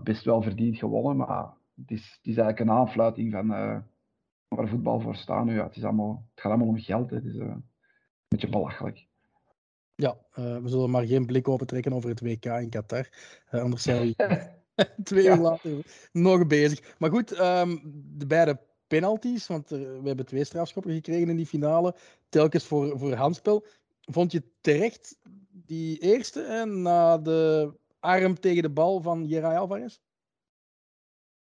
[0.03, 1.17] best wel verdiend gewonnen.
[1.17, 3.77] Maar het is, het is eigenlijk een aanfluiting van uh,
[4.47, 5.53] waar voetbal voor staat nu.
[5.53, 7.09] Ja, het, is allemaal, het gaat allemaal om geld.
[7.09, 7.63] Het is uh, een
[8.27, 9.07] beetje belachelijk.
[9.95, 13.09] Ja, uh, we zullen maar geen blik opentrekken over het WK in Qatar.
[13.49, 14.51] anders zijn we
[15.03, 15.71] twee uur later
[16.11, 16.95] nog bezig.
[16.97, 17.81] Maar goed, um,
[18.17, 21.95] de beide penalties, want er, we hebben twee strafschoppen gekregen in die finale,
[22.29, 23.65] telkens voor, voor handspel.
[24.01, 25.19] Vond je terecht
[25.51, 29.99] die eerste en na de arm tegen de bal van Jerai Alvarez?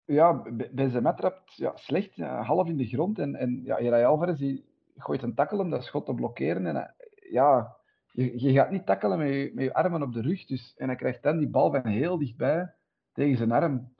[0.04, 3.18] Ja, Benzema trapt ja, slecht, half in de grond.
[3.18, 4.64] En, en ja, Jerai Alvarez die
[4.96, 6.66] gooit een takkel om dat schot te blokkeren.
[6.66, 7.76] En eh, ja,
[8.12, 10.46] je, je gaat niet tackelen met je, met je armen op de rug.
[10.46, 12.74] Dus, en hij krijgt dan die bal van heel dichtbij
[13.12, 13.94] tegen zijn arm.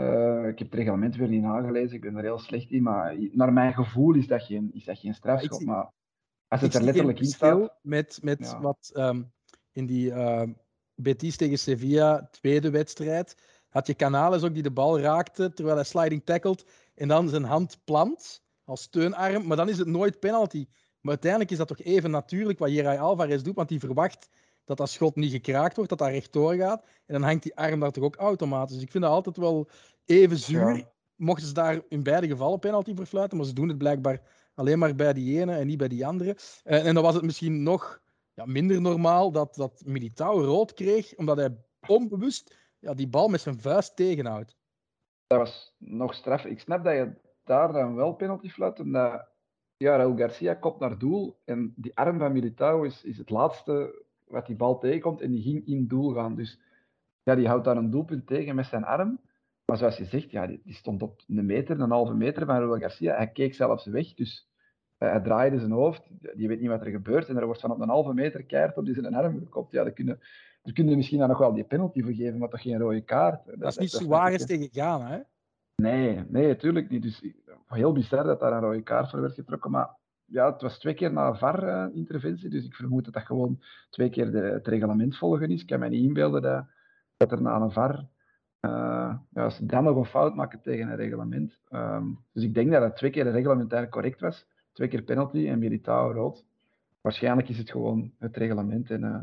[0.00, 2.82] Uh, ik heb het reglement weer niet nagelezen, ik ben er heel slecht in.
[2.82, 5.62] Maar naar mijn gevoel is dat geen, is dat geen strafschop.
[5.62, 5.92] maar
[6.48, 7.78] als het er letterlijk in staat.
[7.82, 9.32] Met, met wat um,
[9.72, 10.42] in die uh,
[10.94, 13.36] Betis tegen Sevilla, tweede wedstrijd,
[13.68, 17.44] had je Canales ook die de bal raakte terwijl hij sliding tackled en dan zijn
[17.44, 19.46] hand plant als steunarm.
[19.46, 20.66] Maar dan is het nooit penalty.
[21.04, 24.28] Maar uiteindelijk is dat toch even natuurlijk wat Jerai Alvarez doet, want die verwacht
[24.64, 26.82] dat dat schot niet gekraakt wordt, dat dat rechtdoor gaat.
[26.82, 28.74] En dan hangt die arm daar toch ook automatisch.
[28.74, 29.68] Dus ik vind dat altijd wel
[30.04, 30.84] even zuur.
[31.16, 34.20] Mochten ze daar in beide gevallen penalty voor fluiten, maar ze doen het blijkbaar
[34.54, 36.36] alleen maar bij die ene en niet bij die andere.
[36.62, 38.00] En, en dan was het misschien nog
[38.34, 43.40] ja, minder normaal dat, dat Militao rood kreeg, omdat hij onbewust ja, die bal met
[43.40, 44.56] zijn vuist tegenhoudt.
[45.26, 46.44] Dat was nog straf.
[46.44, 47.12] Ik snap dat je
[47.44, 49.32] daar dan wel penalty fluit, omdat
[49.76, 54.02] ja, Raúl Garcia kopt naar doel en die arm van Militao is, is het laatste
[54.24, 56.34] wat die bal tegenkomt en die ging in doel gaan.
[56.34, 56.60] Dus
[57.22, 59.20] ja, die houdt daar een doelpunt tegen met zijn arm.
[59.64, 62.58] Maar zoals je zegt, ja, die, die stond op een meter, een halve meter van
[62.58, 63.16] Raúl Garcia.
[63.16, 64.48] Hij keek zelfs weg, dus
[64.98, 66.02] uh, hij draaide zijn hoofd.
[66.34, 68.76] Die weet niet wat er gebeurt en er wordt van op een halve meter keihard
[68.76, 69.72] op die zijn arm gekopt.
[69.72, 70.20] Ja, dan kunnen,
[70.62, 73.46] dan kunnen misschien dan nog wel die penalty vergeven, maar toch geen rode kaart.
[73.46, 75.20] Dat, dat is niet Suarez tegen Ghana, hè?
[75.76, 77.02] Nee, nee, natuurlijk niet.
[77.02, 77.22] Dus
[77.66, 79.70] heel bizar dat daar een rode kaart voor werd getrokken.
[79.70, 84.10] Maar ja, het was twee keer na VAR-interventie, dus ik vermoed dat dat gewoon twee
[84.10, 85.60] keer de, het reglement volgen is.
[85.60, 86.64] Ik kan me niet inbeelden dat,
[87.16, 88.06] dat er na een VAR,
[88.60, 91.60] uh, ja, als ze dan nog een fout maken tegen een reglement.
[91.70, 94.46] Um, dus ik denk dat het twee keer reglementair correct was.
[94.72, 96.44] Twee keer penalty en Militao rood.
[97.00, 99.20] Waarschijnlijk is het gewoon het reglement en uh,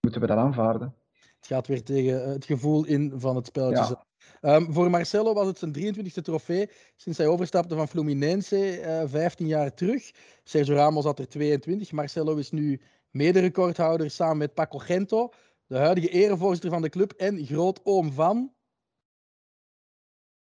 [0.00, 0.94] moeten we dat aanvaarden.
[1.36, 3.94] Het gaat weer tegen het gevoel in van het spelletje.
[3.94, 4.04] Ja.
[4.40, 9.46] Um, voor Marcelo was het zijn 23e trofee sinds hij overstapte van Fluminense uh, 15
[9.46, 10.10] jaar terug.
[10.44, 11.92] Sergio Ramos had er 22.
[11.92, 12.80] Marcelo is nu
[13.10, 15.32] mederecordhouder samen met Paco Gento,
[15.66, 18.52] de huidige erevoorzitter van de club en grootoom van.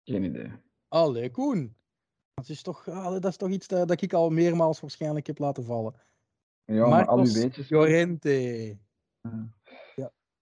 [0.04, 0.52] Geen idee.
[0.88, 1.76] Allee, Koen.
[2.34, 5.64] Dat is toch, dat is toch iets dat, dat ik al meermaals waarschijnlijk heb laten
[5.64, 5.94] vallen.
[6.66, 7.26] Ja, maar al.
[7.70, 8.78] Llorente.
[9.22, 9.50] Ja.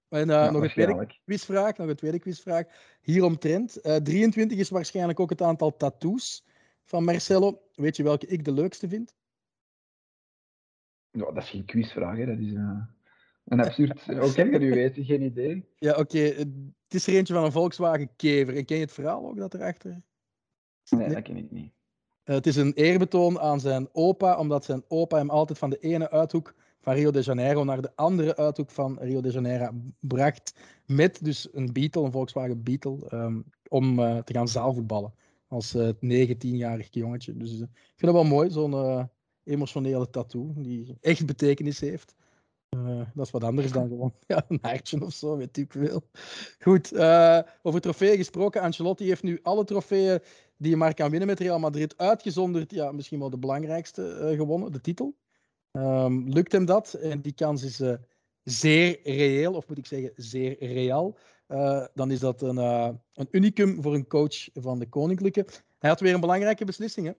[0.09, 2.65] En uh, nog, een tweede quizvraag, nog een tweede quizvraag.
[3.01, 3.85] Hieromtrent.
[3.85, 6.45] Uh, 23 is waarschijnlijk ook het aantal tattoos
[6.83, 7.61] van Marcelo.
[7.75, 9.15] Weet je welke ik de leukste vind?
[11.11, 12.25] Ja, dat is geen quizvraag, hè.
[12.25, 12.79] dat is uh,
[13.45, 14.03] een absurd.
[14.35, 15.05] Ken je nu weten?
[15.05, 15.65] Geen idee.
[15.75, 15.99] Ja, oké.
[15.99, 16.23] Okay.
[16.83, 18.55] Het is er eentje van een Volkswagen Kever.
[18.55, 19.91] En ken je het verhaal ook dat erachter?
[20.89, 21.71] Nee, nee, dat ken ik niet.
[22.23, 26.09] het is een eerbetoon aan zijn opa, omdat zijn opa hem altijd van de ene
[26.09, 26.55] uithoek
[26.93, 29.69] Rio de Janeiro naar de andere uithoek van Rio de Janeiro
[30.00, 30.54] bracht.
[30.86, 35.13] Met dus een Beetle, een Volkswagen Beetle, um, om uh, te gaan zaalvoetballen.
[35.47, 37.38] Als uh, 19-jarig jongetje.
[37.38, 39.10] Dus uh, ik vind dat wel mooi, zo'n
[39.43, 42.15] emotionele tattoo die echt betekenis heeft.
[43.13, 46.02] dat is wat anders dan gewoon ja, een hartje of zo, weet ik veel.
[46.60, 46.93] Goed,
[47.62, 48.62] over trofeeën gesproken.
[48.62, 50.19] Ancelotti heeft nu alle trofeeën
[50.58, 52.71] die je maar kan winnen met Real Madrid uitgezonderd.
[52.71, 55.15] Ja, misschien wel de belangrijkste gewonnen, de titel.
[55.77, 56.93] Um, lukt hem dat?
[56.93, 57.93] En die kans is uh,
[58.43, 61.17] zeer reëel, of moet ik zeggen zeer reëel.
[61.47, 65.45] Uh, dan is dat een, uh, een unicum voor een coach van de Koninklijke.
[65.79, 67.07] Hij had weer een belangrijke beslissing.
[67.07, 67.13] Hè?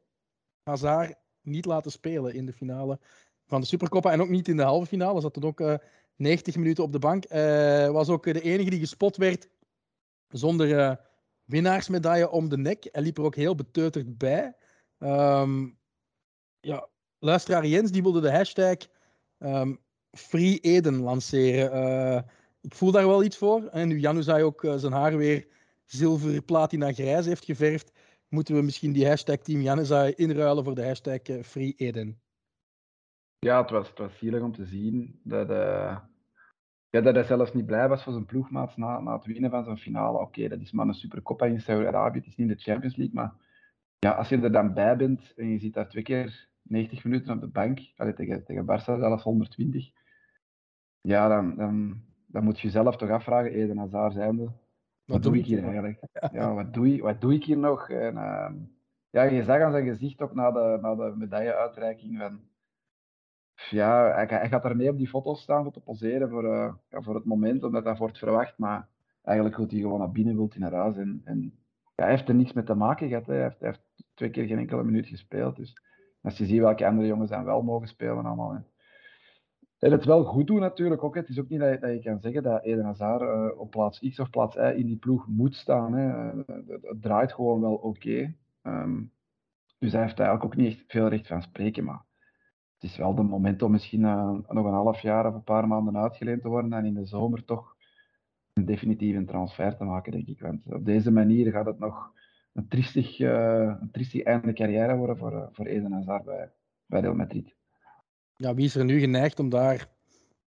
[0.62, 2.98] Hazard niet laten spelen in de finale
[3.46, 5.20] van de Supercoppa en ook niet in de halve finale.
[5.20, 5.78] Zat toen ook
[6.16, 7.28] 90 minuten op de bank.
[7.92, 9.48] was ook de enige die gespot werd
[10.28, 11.00] zonder
[11.44, 12.88] winnaarsmedaille om de nek.
[12.92, 14.56] Hij liep er ook heel beteuterd bij.
[14.98, 15.78] Um,
[16.60, 16.88] ja,
[17.18, 18.76] luisteraar Jens die wilde de hashtag
[19.38, 19.78] um,
[20.10, 21.76] Free Eden lanceren.
[21.76, 22.20] Uh,
[22.60, 23.66] ik voel daar wel iets voor.
[23.66, 25.46] En nu Januzaj ook uh, zijn haar weer
[25.84, 27.92] zilver, platina, grijs heeft geverfd,
[28.28, 32.20] moeten we misschien die hashtag Team Januzaj inruilen voor de hashtag uh, Free Eden.
[33.38, 35.48] Ja, het was, het was zielig om te zien dat,
[36.90, 39.64] ja, dat hij zelfs niet blij was voor zijn ploegmaats na, na het winnen van
[39.64, 40.18] zijn finale.
[40.18, 43.32] Oké, dat is maar een supercoppa in Saudi-Arabië, het is niet de Champions League, maar
[43.98, 47.34] ja, als je er dan bij bent en je ziet daar twee keer 90 minuten
[47.34, 49.90] op de bank, allee, tegen, tegen Barça zelfs 120,
[51.00, 54.52] ja, dan, dan, dan moet je jezelf toch afvragen, Eden Hazard zijnde,
[55.04, 56.00] Wat doe ik hier eigenlijk?
[56.32, 57.90] Ja, wat doe, ik, wat doe ik hier nog?
[57.90, 58.50] En, uh,
[59.10, 62.40] ja, je zag aan zijn gezicht ook na de, na de medailleuitreiking van...
[63.70, 67.02] Ja, hij, hij gaat ermee op die foto's staan voor te poseren voor, uh, ja,
[67.02, 68.58] voor het moment, omdat dat wordt verwacht.
[68.58, 68.88] Maar
[69.22, 70.96] eigenlijk wil hij gewoon naar binnen, wil hij naar huis.
[70.96, 71.40] En, en
[71.94, 73.26] ja, hij heeft er niets mee te maken gehad.
[73.26, 73.34] Hè.
[73.34, 73.82] Hij, heeft, hij heeft
[74.14, 75.56] twee keer geen enkele minuut gespeeld.
[75.56, 75.82] Dus
[76.22, 78.64] als je ziet welke andere jongens dan wel mogen spelen allemaal.
[79.78, 81.14] En het wel goed doen natuurlijk ook.
[81.14, 83.70] Het is ook niet dat je, dat je kan zeggen dat Eden Hazard uh, op
[83.70, 85.92] plaats X of plaats Y in die ploeg moet staan.
[85.92, 86.32] Hè.
[86.34, 88.34] Uh, het, draait gewoon wel oké.
[88.62, 89.12] Um,
[89.78, 91.84] dus hij heeft eigenlijk ook niet echt veel recht van spreken.
[91.84, 92.04] Maar
[92.78, 95.68] het is wel de moment om misschien uh, nog een half jaar of een paar
[95.68, 97.76] maanden uitgeleend te worden en in de zomer toch
[98.52, 100.40] een definitieve transfer te maken, denk ik.
[100.40, 102.12] Want op deze manier gaat het nog
[102.52, 106.50] een triestig, een triestig einde carrière worden voor, voor Eden Hazard bij,
[106.86, 107.56] bij Real Madrid
[108.38, 109.88] ja, wie is er nu geneigd om daar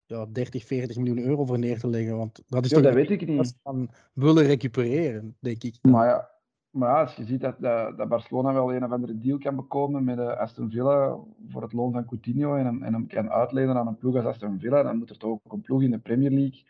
[0.07, 2.16] ja, 30, 40 miljoen euro voor neer te leggen?
[2.16, 3.59] Want dat is ja, toch dat weet ik niet.
[3.62, 5.79] Dan willen recupereren, denk ik.
[5.83, 6.31] Maar ja,
[6.70, 9.57] maar ja, als je ziet dat, dat, dat Barcelona wel een of andere deal kan
[9.57, 11.16] bekomen met Aston Villa
[11.48, 14.24] voor het loon van Coutinho en hem, en hem kan uitlenen aan een ploeg als
[14.24, 16.64] Aston Villa, dan moet er toch ook een ploeg in de Premier League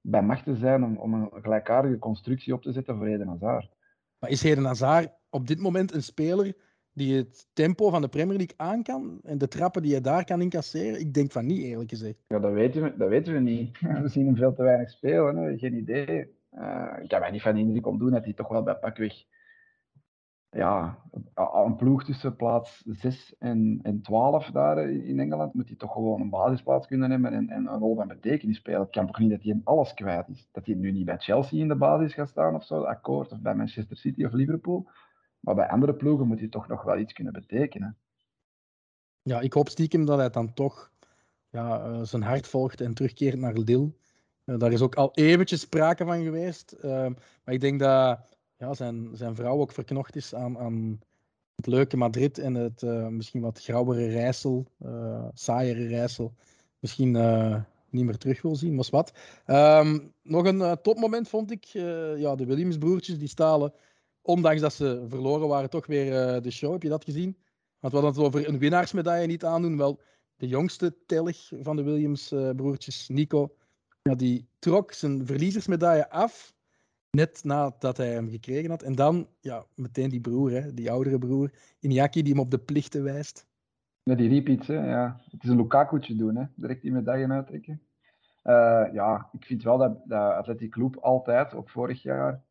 [0.00, 3.78] bij machten zijn om, om een gelijkaardige constructie op te zetten voor Eden Hazard.
[4.20, 6.54] Maar is Eden Hazard op dit moment een speler
[6.92, 10.24] die het tempo van de Premier League aan kan en de trappen die je daar
[10.24, 11.00] kan incasseren?
[11.00, 12.18] Ik denk van niet, eerlijk gezegd.
[12.28, 13.78] Ja, dat weten we, dat weten we niet.
[14.02, 15.58] We zien hem veel te weinig spelen, hè.
[15.58, 16.38] geen idee.
[16.54, 19.24] Uh, ik kan mij niet van indruk doen dat hij toch wel bij pakweg
[20.50, 20.98] ja,
[21.34, 26.20] een ploeg tussen plaats 6 en, en 12 daar in Engeland moet hij toch gewoon
[26.20, 28.80] een basisplaats kunnen hebben en, en een rol van betekenis spelen.
[28.80, 30.48] Het kan toch niet dat hij alles kwijt is.
[30.52, 33.40] Dat hij nu niet bij Chelsea in de basis gaat staan of zo, akkoord, of
[33.40, 34.88] bij Manchester City of Liverpool.
[35.40, 37.96] Maar bij andere ploegen moet hij toch nog wel iets kunnen betekenen.
[39.22, 40.92] Ja, ik hoop stiekem dat hij dan toch
[41.48, 43.92] ja, uh, zijn hart volgt en terugkeert naar Lille.
[44.44, 46.76] Uh, daar is ook al eventjes sprake van geweest.
[46.84, 46.90] Uh,
[47.44, 51.00] maar ik denk dat ja, zijn, zijn vrouw ook verknocht is aan, aan
[51.54, 54.66] het leuke Madrid en het misschien wat grauwere Rijssel,
[55.34, 56.34] saaiere Rijssel.
[56.78, 57.10] Misschien
[57.90, 59.12] niet meer terug wil zien, maar wat.
[59.46, 61.64] Um, nog een topmoment vond ik.
[61.64, 63.72] ja, de Williams-broertjes die stalen
[64.22, 66.72] ondanks dat ze verloren waren, toch weer uh, de show.
[66.72, 67.36] Heb je dat gezien?
[67.78, 69.76] Want we hadden het over een winnaarsmedaille niet aandoen.
[69.76, 70.00] Wel,
[70.36, 73.54] de jongste tellig van de Williams-broertjes, uh, Nico,
[74.02, 76.54] ja, die trok zijn verliezersmedaille af.
[77.10, 78.82] Net nadat hij hem gekregen had.
[78.82, 82.58] En dan ja, meteen die broer, hè, die oudere broer, Iñaki, die hem op de
[82.58, 83.46] plichten wijst.
[84.02, 84.90] Ja, die riep iets, hè.
[84.90, 85.20] Ja.
[85.30, 86.44] Het is een Lukaku'tje doen, hè.
[86.54, 87.82] direct die medaille uittrekken.
[88.44, 92.42] Uh, ja, ik vind wel dat, dat Athletic Club altijd, ook vorig jaar,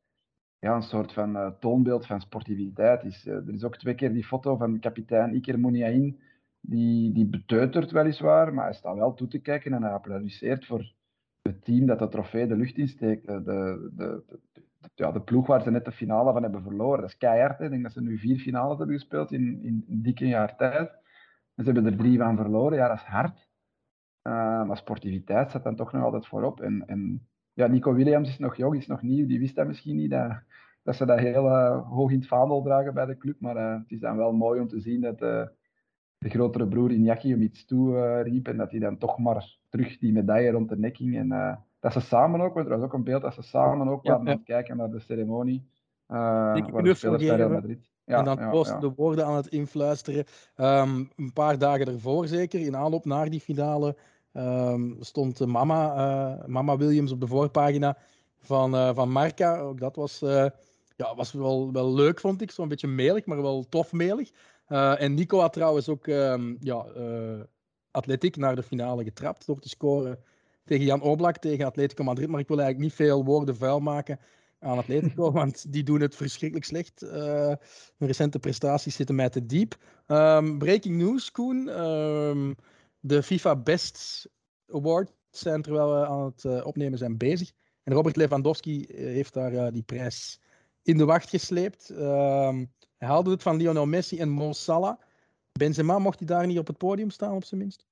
[0.60, 3.26] ja, een soort van uh, toonbeeld van sportiviteit is.
[3.26, 6.20] Uh, er is ook twee keer die foto van kapitein Iker Muniain,
[6.62, 10.94] die, die beteutert weliswaar, maar hij staat wel toe te kijken en hij applaudisseert voor
[11.42, 13.28] het team dat de trofee de lucht insteekt.
[13.28, 14.40] De, de, de,
[14.96, 17.02] ja, de ploeg waar ze net de finale van hebben verloren.
[17.02, 17.60] Dat is keihard.
[17.60, 20.90] Ik denk dat ze nu vier finales hebben gespeeld in, in dikke jaar tijd.
[21.56, 22.78] En ze hebben er drie van verloren.
[22.78, 23.48] Ja, dat is hard.
[24.24, 26.62] Uh, maar sportiviteit staat dan toch nog altijd voorop.
[26.62, 29.28] En, en ja, Nico Williams is nog jong, is nog nieuw.
[29.28, 30.32] Die wist dat misschien niet, dat,
[30.84, 33.40] dat ze dat heel uh, hoog in het vaandel dragen bij de club.
[33.40, 35.50] Maar uh, het is dan wel mooi om te zien dat de
[36.20, 38.48] grotere broer Iñaki hem iets toe riep.
[38.48, 41.18] En dat hij dan toch maar terug die medaille rond de nek ging.
[41.18, 44.04] En dat ze samen ook, want er was ook een beeld dat ze samen ook
[44.04, 44.40] ja, waren ja.
[44.44, 45.68] kijken naar de ceremonie.
[46.08, 47.90] Uh, waar de spelers bij Real Madrid.
[48.06, 48.80] Ja, en dan ja.
[48.80, 50.26] de woorden aan het influisteren.
[50.56, 53.96] Um, een paar dagen ervoor zeker, in aanloop naar die finale,
[54.34, 57.98] um, stond mama, uh, mama Williams op de voorpagina
[58.40, 59.60] van, uh, van Marca.
[59.60, 60.46] Ook dat was, uh,
[60.96, 62.52] ja, was wel, wel leuk, vond ik.
[62.52, 64.32] Zo'n beetje melig, maar wel tof melig.
[64.68, 66.86] en Nico had trouwens ook um, ja,
[67.92, 70.20] Atletiek naar de finale getrapt door te scoren
[70.70, 72.30] tegen Jan Oblak, tegen Atletico Madrid.
[72.30, 74.20] Maar ik wil eigenlijk niet veel woorden vuil maken
[74.60, 77.04] aan Atletico, want die doen het verschrikkelijk slecht.
[77.04, 77.12] Uh,
[77.98, 79.76] hun recente prestaties zitten mij te diep.
[80.08, 81.68] Um, breaking news, Koen.
[81.84, 82.56] Um,
[83.00, 84.30] de FIFA Best
[84.68, 87.52] Awards zijn terwijl we aan het uh, opnemen zijn bezig.
[87.84, 90.40] En Robert Lewandowski heeft daar uh, die prijs
[90.84, 91.92] in de wacht gesleept.
[91.92, 92.60] Uh,
[92.98, 95.00] hij haalde het van Lionel Messi en Mo Salah.
[95.52, 97.86] Benzema mocht hij daar niet op het podium staan, op zijn minst?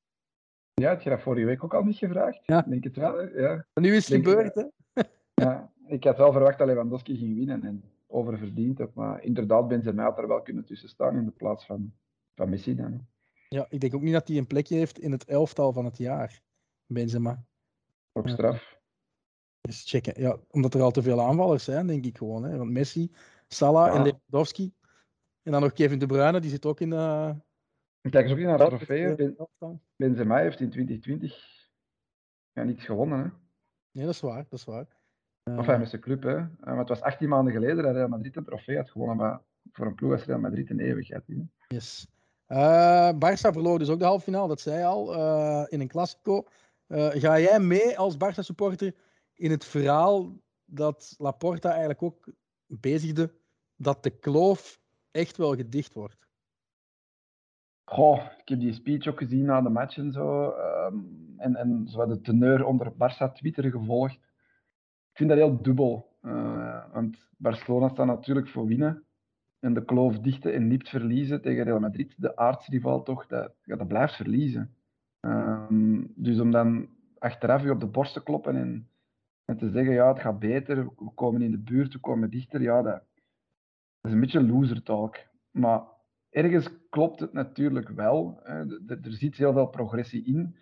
[0.82, 2.40] Ja, had je dat vorige week ook al niet gevraagd?
[2.46, 2.62] Ja.
[2.62, 3.24] Denk het wel, hè?
[3.24, 3.66] ja.
[3.74, 4.64] Maar nu is het gebeurd, hè?
[5.44, 8.94] ja, ik had wel verwacht dat Lewandowski ging winnen en oververdiend ook.
[8.94, 11.94] Maar inderdaad, Benzema had er wel kunnen tussen staan in de plaats van,
[12.36, 13.08] van Messi dan.
[13.50, 15.98] Ja, ik denk ook niet dat hij een plekje heeft in het elftal van het
[15.98, 16.42] jaar,
[16.86, 17.44] Benzema.
[18.12, 18.80] Op straf.
[19.62, 20.22] Dus checken.
[20.22, 22.44] Ja, omdat er al te veel aanvallers zijn, denk ik gewoon.
[22.44, 22.58] Hè.
[22.58, 23.12] Want Messi,
[23.48, 23.94] Salah ja.
[23.94, 24.74] en Lewandowski.
[25.44, 27.36] En dan nog Kevin De Bruyne, die zit ook in de...
[28.10, 29.16] Kijk eens ook naar de trofee.
[29.16, 31.70] Ben, Benzema heeft in 2020
[32.52, 33.20] ja, niets gewonnen.
[33.20, 33.30] Hè?
[33.92, 34.46] Nee, dat is waar.
[34.50, 34.88] Dat is waar.
[35.58, 36.38] Of hij met zijn club, hè.
[36.38, 39.42] Uh, maar het was 18 maanden geleden dat Real Madrid een trofee had gewonnen, maar
[39.72, 41.28] voor een ploeg als Real Madrid een eeuwigheid.
[41.28, 41.36] Hè.
[41.68, 42.08] Yes.
[42.48, 45.88] Uh, Barça verloor dus ook de halve finale, dat zei je al, uh, in een
[45.88, 46.48] Classico.
[46.88, 48.96] Uh, ga jij mee als Barça supporter
[49.34, 52.28] in het verhaal dat Laporta eigenlijk ook
[52.66, 53.34] bezigde
[53.76, 54.80] dat de kloof
[55.12, 56.27] echt wel gedicht wordt?
[57.90, 60.54] Goh, ik heb die speech ook gezien na de match en zo.
[60.58, 64.14] Um, en, en zo de teneur onder Barça Twitter gevolgd.
[65.12, 66.18] Ik vind dat heel dubbel.
[66.92, 69.04] want Barcelona staat natuurlijk voor winnen
[69.60, 73.76] en de kloof dichten en niet verliezen tegen Real Madrid, de aardsrivaal toch, dat, ja,
[73.76, 74.76] dat blijft verliezen.
[75.22, 78.90] Um, dus om dan achteraf je op de borst te kloppen en,
[79.46, 82.62] en, te zeggen, ja, het gaat beter, we komen in de buurt, we komen dichter,
[82.62, 83.04] ja, dat, dat
[84.02, 85.18] is een beetje loser talk.
[85.52, 85.82] Maar
[86.38, 88.42] ergens klopt het natuurlijk wel.
[88.88, 90.56] Er zit heel veel progressie in.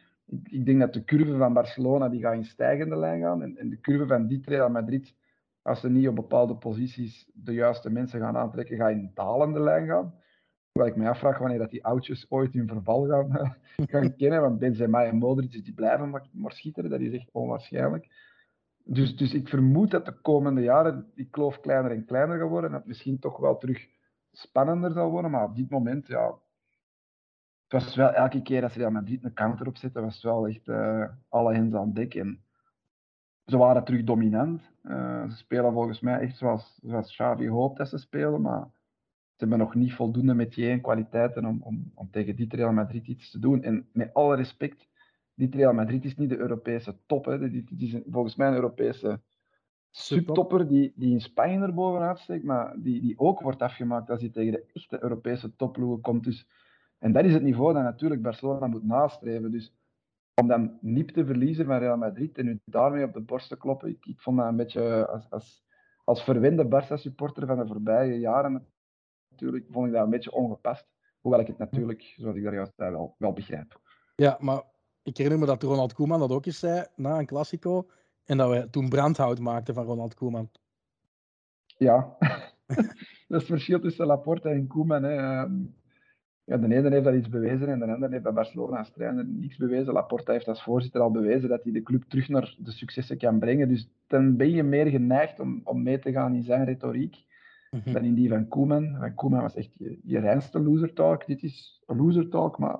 [0.43, 3.79] Ik, denk dat de curve van Barcelona die gaat in stijgende lijn gaan en, de
[3.79, 5.15] curve van dit Real Madrid
[5.61, 9.59] als ze niet op bepaalde posities de juiste mensen gaan aantrekken, ga je in dalende
[9.59, 10.13] lijn gaan.
[10.71, 13.57] Hoewel ik me afvraag wanneer dat die oudjes ooit in verval gaan,
[13.91, 14.41] gaan kennen.
[14.41, 16.89] Want Benzema en Modric die blijven maar, maar schitteren.
[16.89, 18.07] Dat is echt onwaarschijnlijk.
[18.83, 22.69] Dus, dus ik vermoed dat de komende jaren die kloof kleiner en kleiner gaat worden.
[22.69, 23.87] En dat misschien toch wel terug
[24.37, 25.31] spannender zal worden.
[25.31, 26.43] Maar op dit moment, ja...
[27.67, 30.67] Het was wel elke keer als Real Madrid een counter opzette, was het wel echt
[30.67, 32.15] uh, alle hens aan dek.
[32.15, 32.43] En
[33.45, 34.61] ze waren terug dominant.
[34.83, 38.63] Uh, ze spelen volgens mij echt zoals, zoals Xavi hoopt dat ze spelen, maar
[39.35, 43.07] ze hebben nog niet voldoende metier en kwaliteiten om, om, om tegen dit Real Madrid
[43.07, 43.63] iets te doen.
[43.63, 44.87] En met alle respect,
[45.33, 47.25] dit Real Madrid is niet de Europese top.
[47.25, 47.39] Hè.
[47.39, 49.21] Dit, dit is volgens mij een Europese
[49.97, 54.21] subtopper die, die in Spanje er bovenuit steekt, maar die, die ook wordt afgemaakt als
[54.21, 56.23] hij tegen de echte Europese topploegen komt.
[56.23, 56.47] Dus,
[56.97, 59.51] en dat is het niveau dat natuurlijk Barcelona moet nastreven.
[59.51, 59.73] Dus
[60.41, 63.57] om dan niet te verliezen van Real Madrid en nu daarmee op de borst te
[63.57, 65.63] kloppen, ik, ik vond dat een beetje als, als,
[66.03, 68.67] als verwende Barça-supporter van de voorbije jaren
[69.29, 70.87] natuurlijk, vond ik dat een beetje ongepast.
[71.21, 73.81] Hoewel ik het natuurlijk, zoals ik daar juist zei, wel, wel begrijp.
[74.15, 74.63] Ja, maar
[75.03, 77.87] ik herinner me dat Ronald Koeman dat ook eens zei na een Classico
[78.25, 80.49] en dat we toen brandhout maakten van Ronald Koeman.
[81.77, 82.15] Ja,
[82.67, 82.85] dat is
[83.27, 85.03] het verschil tussen Laporte en Koeman.
[85.03, 85.15] Hè.
[85.15, 85.53] Ehm,
[86.43, 89.25] ja, de ene heeft dat iets bewezen en de andere heeft bij Barcelona als trainer
[89.25, 89.93] niets bewezen.
[89.93, 93.39] Laporta heeft als voorzitter al bewezen dat hij de club terug naar de successen kan
[93.39, 93.67] brengen.
[93.67, 97.25] Dus dan ben je meer geneigd om, om mee te gaan in zijn retoriek
[97.71, 97.93] mm-hmm.
[97.93, 98.95] dan in die van Koeman.
[98.99, 101.25] Van Koeman was echt je, je reinste loser talk.
[101.25, 102.79] Dit is loser talk, maar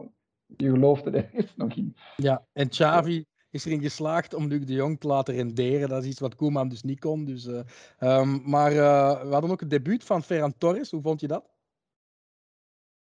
[0.58, 1.95] je gelooft er ergens nog in.
[2.15, 3.25] Ja, en Xavi
[3.56, 5.89] is erin geslaagd om Luc de Jong te laten renderen.
[5.89, 7.26] Dat is iets wat Koeman dus niet kon.
[7.26, 7.60] Dus, uh,
[8.00, 10.91] um, maar uh, we hadden ook het debuut van Ferran Torres.
[10.91, 11.54] Hoe vond je dat?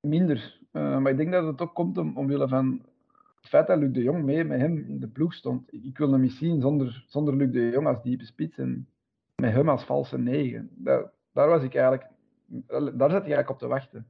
[0.05, 0.59] minder.
[0.71, 2.81] Uh, maar ik denk dat het ook komt om, omwille van
[3.41, 5.73] het feit dat Luc de Jong mee met hem in de ploeg stond.
[5.73, 8.87] Ik wil hem niet zien zonder, zonder Luc de Jong als diepe spits en
[9.35, 10.69] met hem als valse negen.
[10.71, 12.07] Daar, daar was ik eigenlijk,
[12.69, 14.07] daar zat ik eigenlijk op te wachten.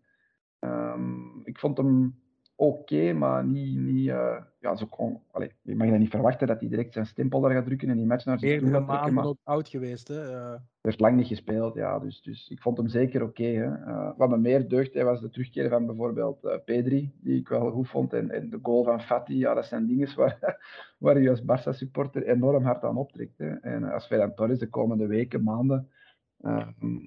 [0.60, 2.20] Um, ik vond hem
[2.56, 6.48] oké, okay, maar niet, niet uh, ja, zo kon, allez, je mag dat niet verwachten
[6.48, 8.88] dat hij direct zijn stempel daar gaat drukken en die match naar zich toe gaat
[8.88, 9.14] trekken.
[9.14, 10.32] Maar ook oud geweest, hè?
[10.32, 10.50] Uh...
[10.50, 13.42] Hij heeft lang niet gespeeld, ja, dus, dus ik vond hem zeker oké.
[13.42, 17.72] Okay, uh, wat me meer deugde was de terugkeer van bijvoorbeeld Pedri, die ik wel
[17.72, 20.58] goed vond, en, en de goal van Fati, ja, dat zijn dingen waar,
[20.98, 23.38] waar je als Barça-supporter enorm hard aan optrekt.
[23.38, 23.50] Hè.
[23.50, 25.90] En als Ferran Torres de komende weken, maanden,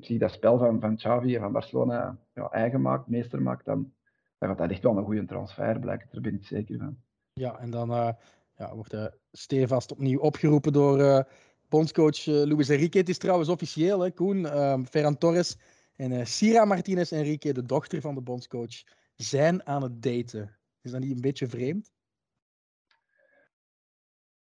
[0.01, 3.65] zie je dat spel van, van Xavi en van Barcelona ja, eigen maakt, meester maakt,
[3.65, 3.93] dan
[4.39, 6.99] dan gaat dat echt wel een goede transfer blijken, daar ben ik zeker van.
[7.33, 8.11] Ja, en dan uh,
[8.57, 11.21] ja, wordt uh, stevast opnieuw opgeroepen door uh,
[11.69, 12.99] bondscoach Luis Enrique.
[12.99, 15.59] Het is trouwens officieel, hè, Koen, ehm, Ferran Torres
[15.97, 18.83] en Sira Martinez Enrique, de dochter van de bondscoach,
[19.15, 20.59] zijn aan het daten.
[20.81, 21.93] Is dat niet een beetje vreemd?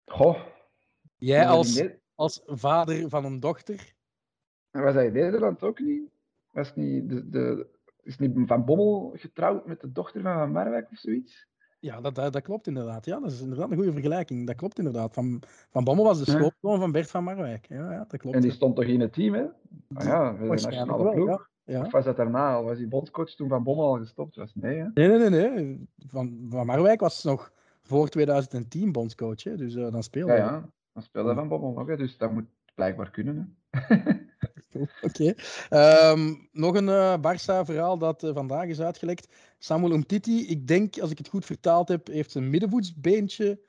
[0.06, 0.40] Goh.
[1.16, 1.84] Jij als,
[2.16, 3.94] als vader van een dochter?
[4.72, 6.10] Was hij in Nederland ook niet?
[6.52, 7.68] Was niet de, de,
[8.04, 11.48] is niet Van Bommel getrouwd met de dochter van Van Marwijk of zoiets?
[11.80, 13.06] Ja, dat, dat, dat, klopt inderdaad.
[13.06, 14.48] Ja, dat is inderdaad een goede vergelijking.
[14.48, 15.14] Dat klopt inderdaad.
[15.14, 17.66] Van, van Bommel was de schoolzoon van Bert van Marwijk.
[17.68, 18.36] Ja, ja, dat klopt.
[18.36, 19.44] En die stond toch in het team, hè?
[19.94, 21.28] Ah, ja, de nationale ploeg.
[21.28, 21.48] Ja.
[21.66, 21.82] Ja.
[21.82, 22.64] Of was dat daarna?
[22.64, 24.56] Was hij bondscoach toen Van Bommel al gestopt was?
[24.56, 24.88] Nee, hè?
[24.94, 25.50] Nee, nee, nee.
[25.50, 25.88] nee.
[26.08, 27.52] Van, van Marwijk was nog
[27.82, 29.56] voor 2010 bondscoach, hè?
[29.56, 31.98] dus uh, dan speelde ja, ja, dan speelde Van Bommel nog, hè?
[31.98, 33.58] dus dat moet blijkbaar kunnen.
[33.70, 33.96] Hè?
[35.02, 35.34] Oké.
[35.70, 36.12] Okay.
[36.12, 39.36] Um, nog een uh, Barça-verhaal dat uh, vandaag is uitgelekt.
[39.58, 43.62] Samuel Umtiti, ik denk, als ik het goed vertaald heb, heeft zijn middenvoetsbeentje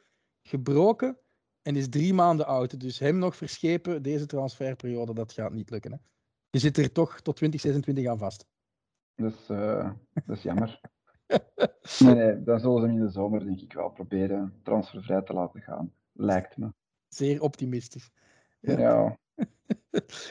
[0.43, 1.19] gebroken
[1.63, 2.81] en is drie maanden oud.
[2.81, 5.93] Dus hem nog verschepen, deze transferperiode, dat gaat niet lukken.
[5.93, 5.99] Hè?
[6.51, 8.47] Je zit er toch tot 2026 aan vast.
[9.15, 9.91] Dat is, uh,
[10.27, 10.81] dat is jammer.
[11.99, 15.33] nee, nee, dan zullen ze hem in de zomer, denk ik, wel proberen transfervrij te
[15.33, 15.93] laten gaan.
[16.13, 16.73] Lijkt me.
[17.09, 18.11] Zeer optimistisch.
[18.61, 18.79] Ja.
[18.79, 19.19] ja.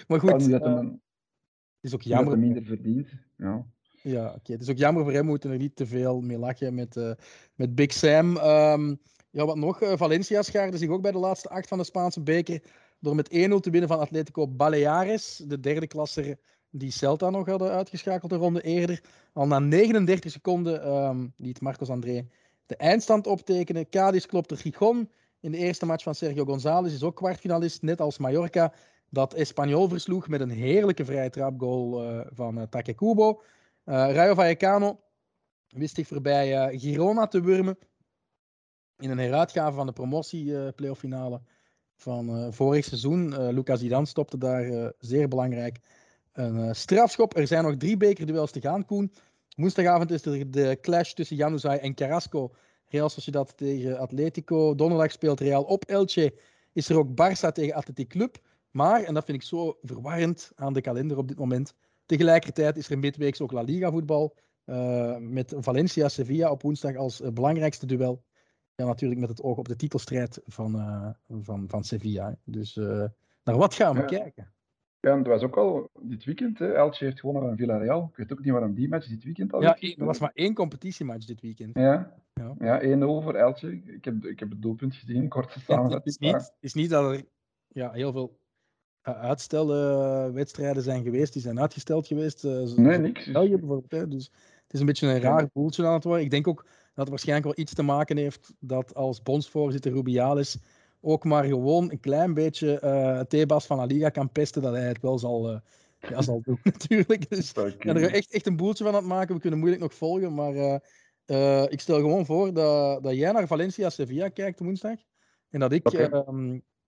[0.08, 2.40] Maar goed, eh, hem, het is ook jammer.
[2.40, 3.08] minder verdient.
[3.38, 3.66] Ja.
[4.02, 4.52] Ja, oké.
[4.52, 5.22] Het is ook jammer voor hem.
[5.22, 7.12] We moeten er niet te veel mee lachen met, eh,
[7.56, 8.38] met Big Sam.
[8.38, 8.96] Ehm,
[9.30, 9.82] ja, wat nog?
[9.82, 12.62] Eh, Valencia schaarde zich ook bij de laatste acht van de Spaanse beker.
[13.00, 15.44] Door met 1-0 te winnen van Atletico Baleares.
[15.48, 16.38] De derde klasser
[16.70, 19.04] die Celta nog hadden uitgeschakeld een ronde eerder.
[19.34, 22.26] Al na 39 seconden ehm, liet Marcos André
[22.66, 23.90] de eindstand optekenen.
[23.90, 25.10] Cadiz klopte Gijon.
[25.40, 27.82] In de eerste match van Sergio González is ook kwartfinalist.
[27.82, 28.74] Net als Mallorca.
[29.14, 33.30] Dat Espanyol versloeg met een heerlijke vrije trapgoal eh, van uh, Takekubo.
[33.30, 35.00] Uh, Rayo Vallecano
[35.68, 37.78] wist zich voorbij Girona te wurmen.
[38.98, 41.42] In een heruitgave van de promotie-playoff finale
[41.96, 43.52] van vorig seizoen.
[43.54, 45.80] Lucas Zidane stopte daar zeer belangrijk
[46.32, 47.36] een strafschop.
[47.36, 49.14] Er zijn nog drie bekerduels te gaan, Koen.
[49.56, 52.52] Woensdagavond is er de clash tussen Januzaj en Carrasco.
[52.86, 54.76] Real Sociedad tegen Atletico.
[54.76, 56.34] Donderdag speelt Real op Elche.
[56.74, 58.38] Is er ook Barça tegen Athletic Club.
[58.74, 62.90] Maar, en dat vind ik zo verwarrend aan de kalender op dit moment, Tegelijkertijd is
[62.90, 64.36] er midweeks ook La Liga voetbal.
[64.66, 68.24] Uh, met Valencia-Sevilla op woensdag als uh, belangrijkste duel.
[68.76, 71.10] Ja, natuurlijk met het oog op de titelstrijd van, uh,
[71.42, 72.38] van, van Sevilla.
[72.44, 72.76] Dus
[73.44, 74.06] naar wat gaan we ja.
[74.06, 74.52] kijken?
[75.00, 76.60] Ja, en het was ook al dit weekend.
[76.60, 76.74] Hè.
[76.74, 78.08] Elche heeft gewonnen van Villarreal.
[78.12, 80.54] Ik weet ook niet waarom die match dit weekend al Ja, er was maar één
[80.54, 81.78] competitiematch dit weekend.
[81.78, 82.56] Ja, ja.
[82.60, 83.82] ja 1-0 voor Elche.
[83.86, 86.20] Ik heb, ik heb het doelpunt gezien, korte Het is, samenvatting.
[86.20, 87.24] niet, het is niet dat er
[87.68, 88.38] ja, heel veel
[89.04, 91.34] uitstelledwedstrijden zijn geweest.
[91.34, 92.44] Die zijn uitgesteld geweest.
[92.44, 93.32] Uh, nee, niks.
[93.32, 93.92] België bijvoorbeeld.
[93.92, 94.08] Hè.
[94.08, 94.32] Dus
[94.64, 96.24] het is een beetje een raar boeltje aan het worden.
[96.24, 100.58] Ik denk ook dat het waarschijnlijk wel iets te maken heeft dat als bondsvoorzitter Rubiales
[101.02, 104.88] ook maar gewoon een klein beetje uh, Thebas van La Liga kan pesten, dat hij
[104.88, 105.60] het wel zal, uh,
[106.00, 107.30] ja, zal doen natuurlijk.
[107.30, 109.36] Dus ja, er is echt, echt een boeltje van aan het maken.
[109.36, 110.82] We kunnen moeilijk nog volgen, maar
[111.26, 114.98] uh, ik stel gewoon voor dat, dat jij naar Valencia-Sevilla kijkt woensdag
[115.50, 116.10] en dat ik okay.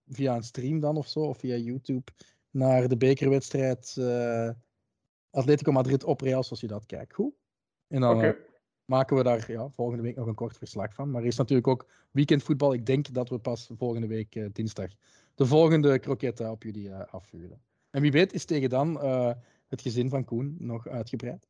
[0.08, 2.12] Via een stream dan of zo, of via YouTube,
[2.50, 4.50] naar de bekerwedstrijd uh,
[5.30, 7.14] Atletico Madrid op Real Sociedad kijk.
[7.14, 7.34] Goed?
[7.88, 8.30] En dan okay.
[8.30, 8.36] uh,
[8.86, 11.12] maken we daar ja, volgende week nog een kort verslag van.
[11.12, 12.74] Maar er is natuurlijk ook weekendvoetbal.
[12.74, 14.90] Ik denk dat we pas volgende week uh, dinsdag
[15.36, 17.62] de volgende kroketten op jullie afvuren.
[17.90, 19.00] En wie weet is tegen dan
[19.68, 21.48] het gezin van Koen nog uitgebreid.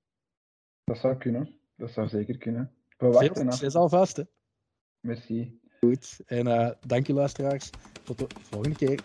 [0.83, 1.59] Dat zou kunnen.
[1.75, 2.71] Dat zou zeker kunnen.
[2.97, 4.17] We wachten Veel succes alvast.
[4.17, 4.23] Hè?
[4.99, 5.59] Merci.
[5.79, 6.19] Goed.
[6.25, 7.69] En uh, dank je luisteraars.
[8.03, 8.99] Tot de volgende keer.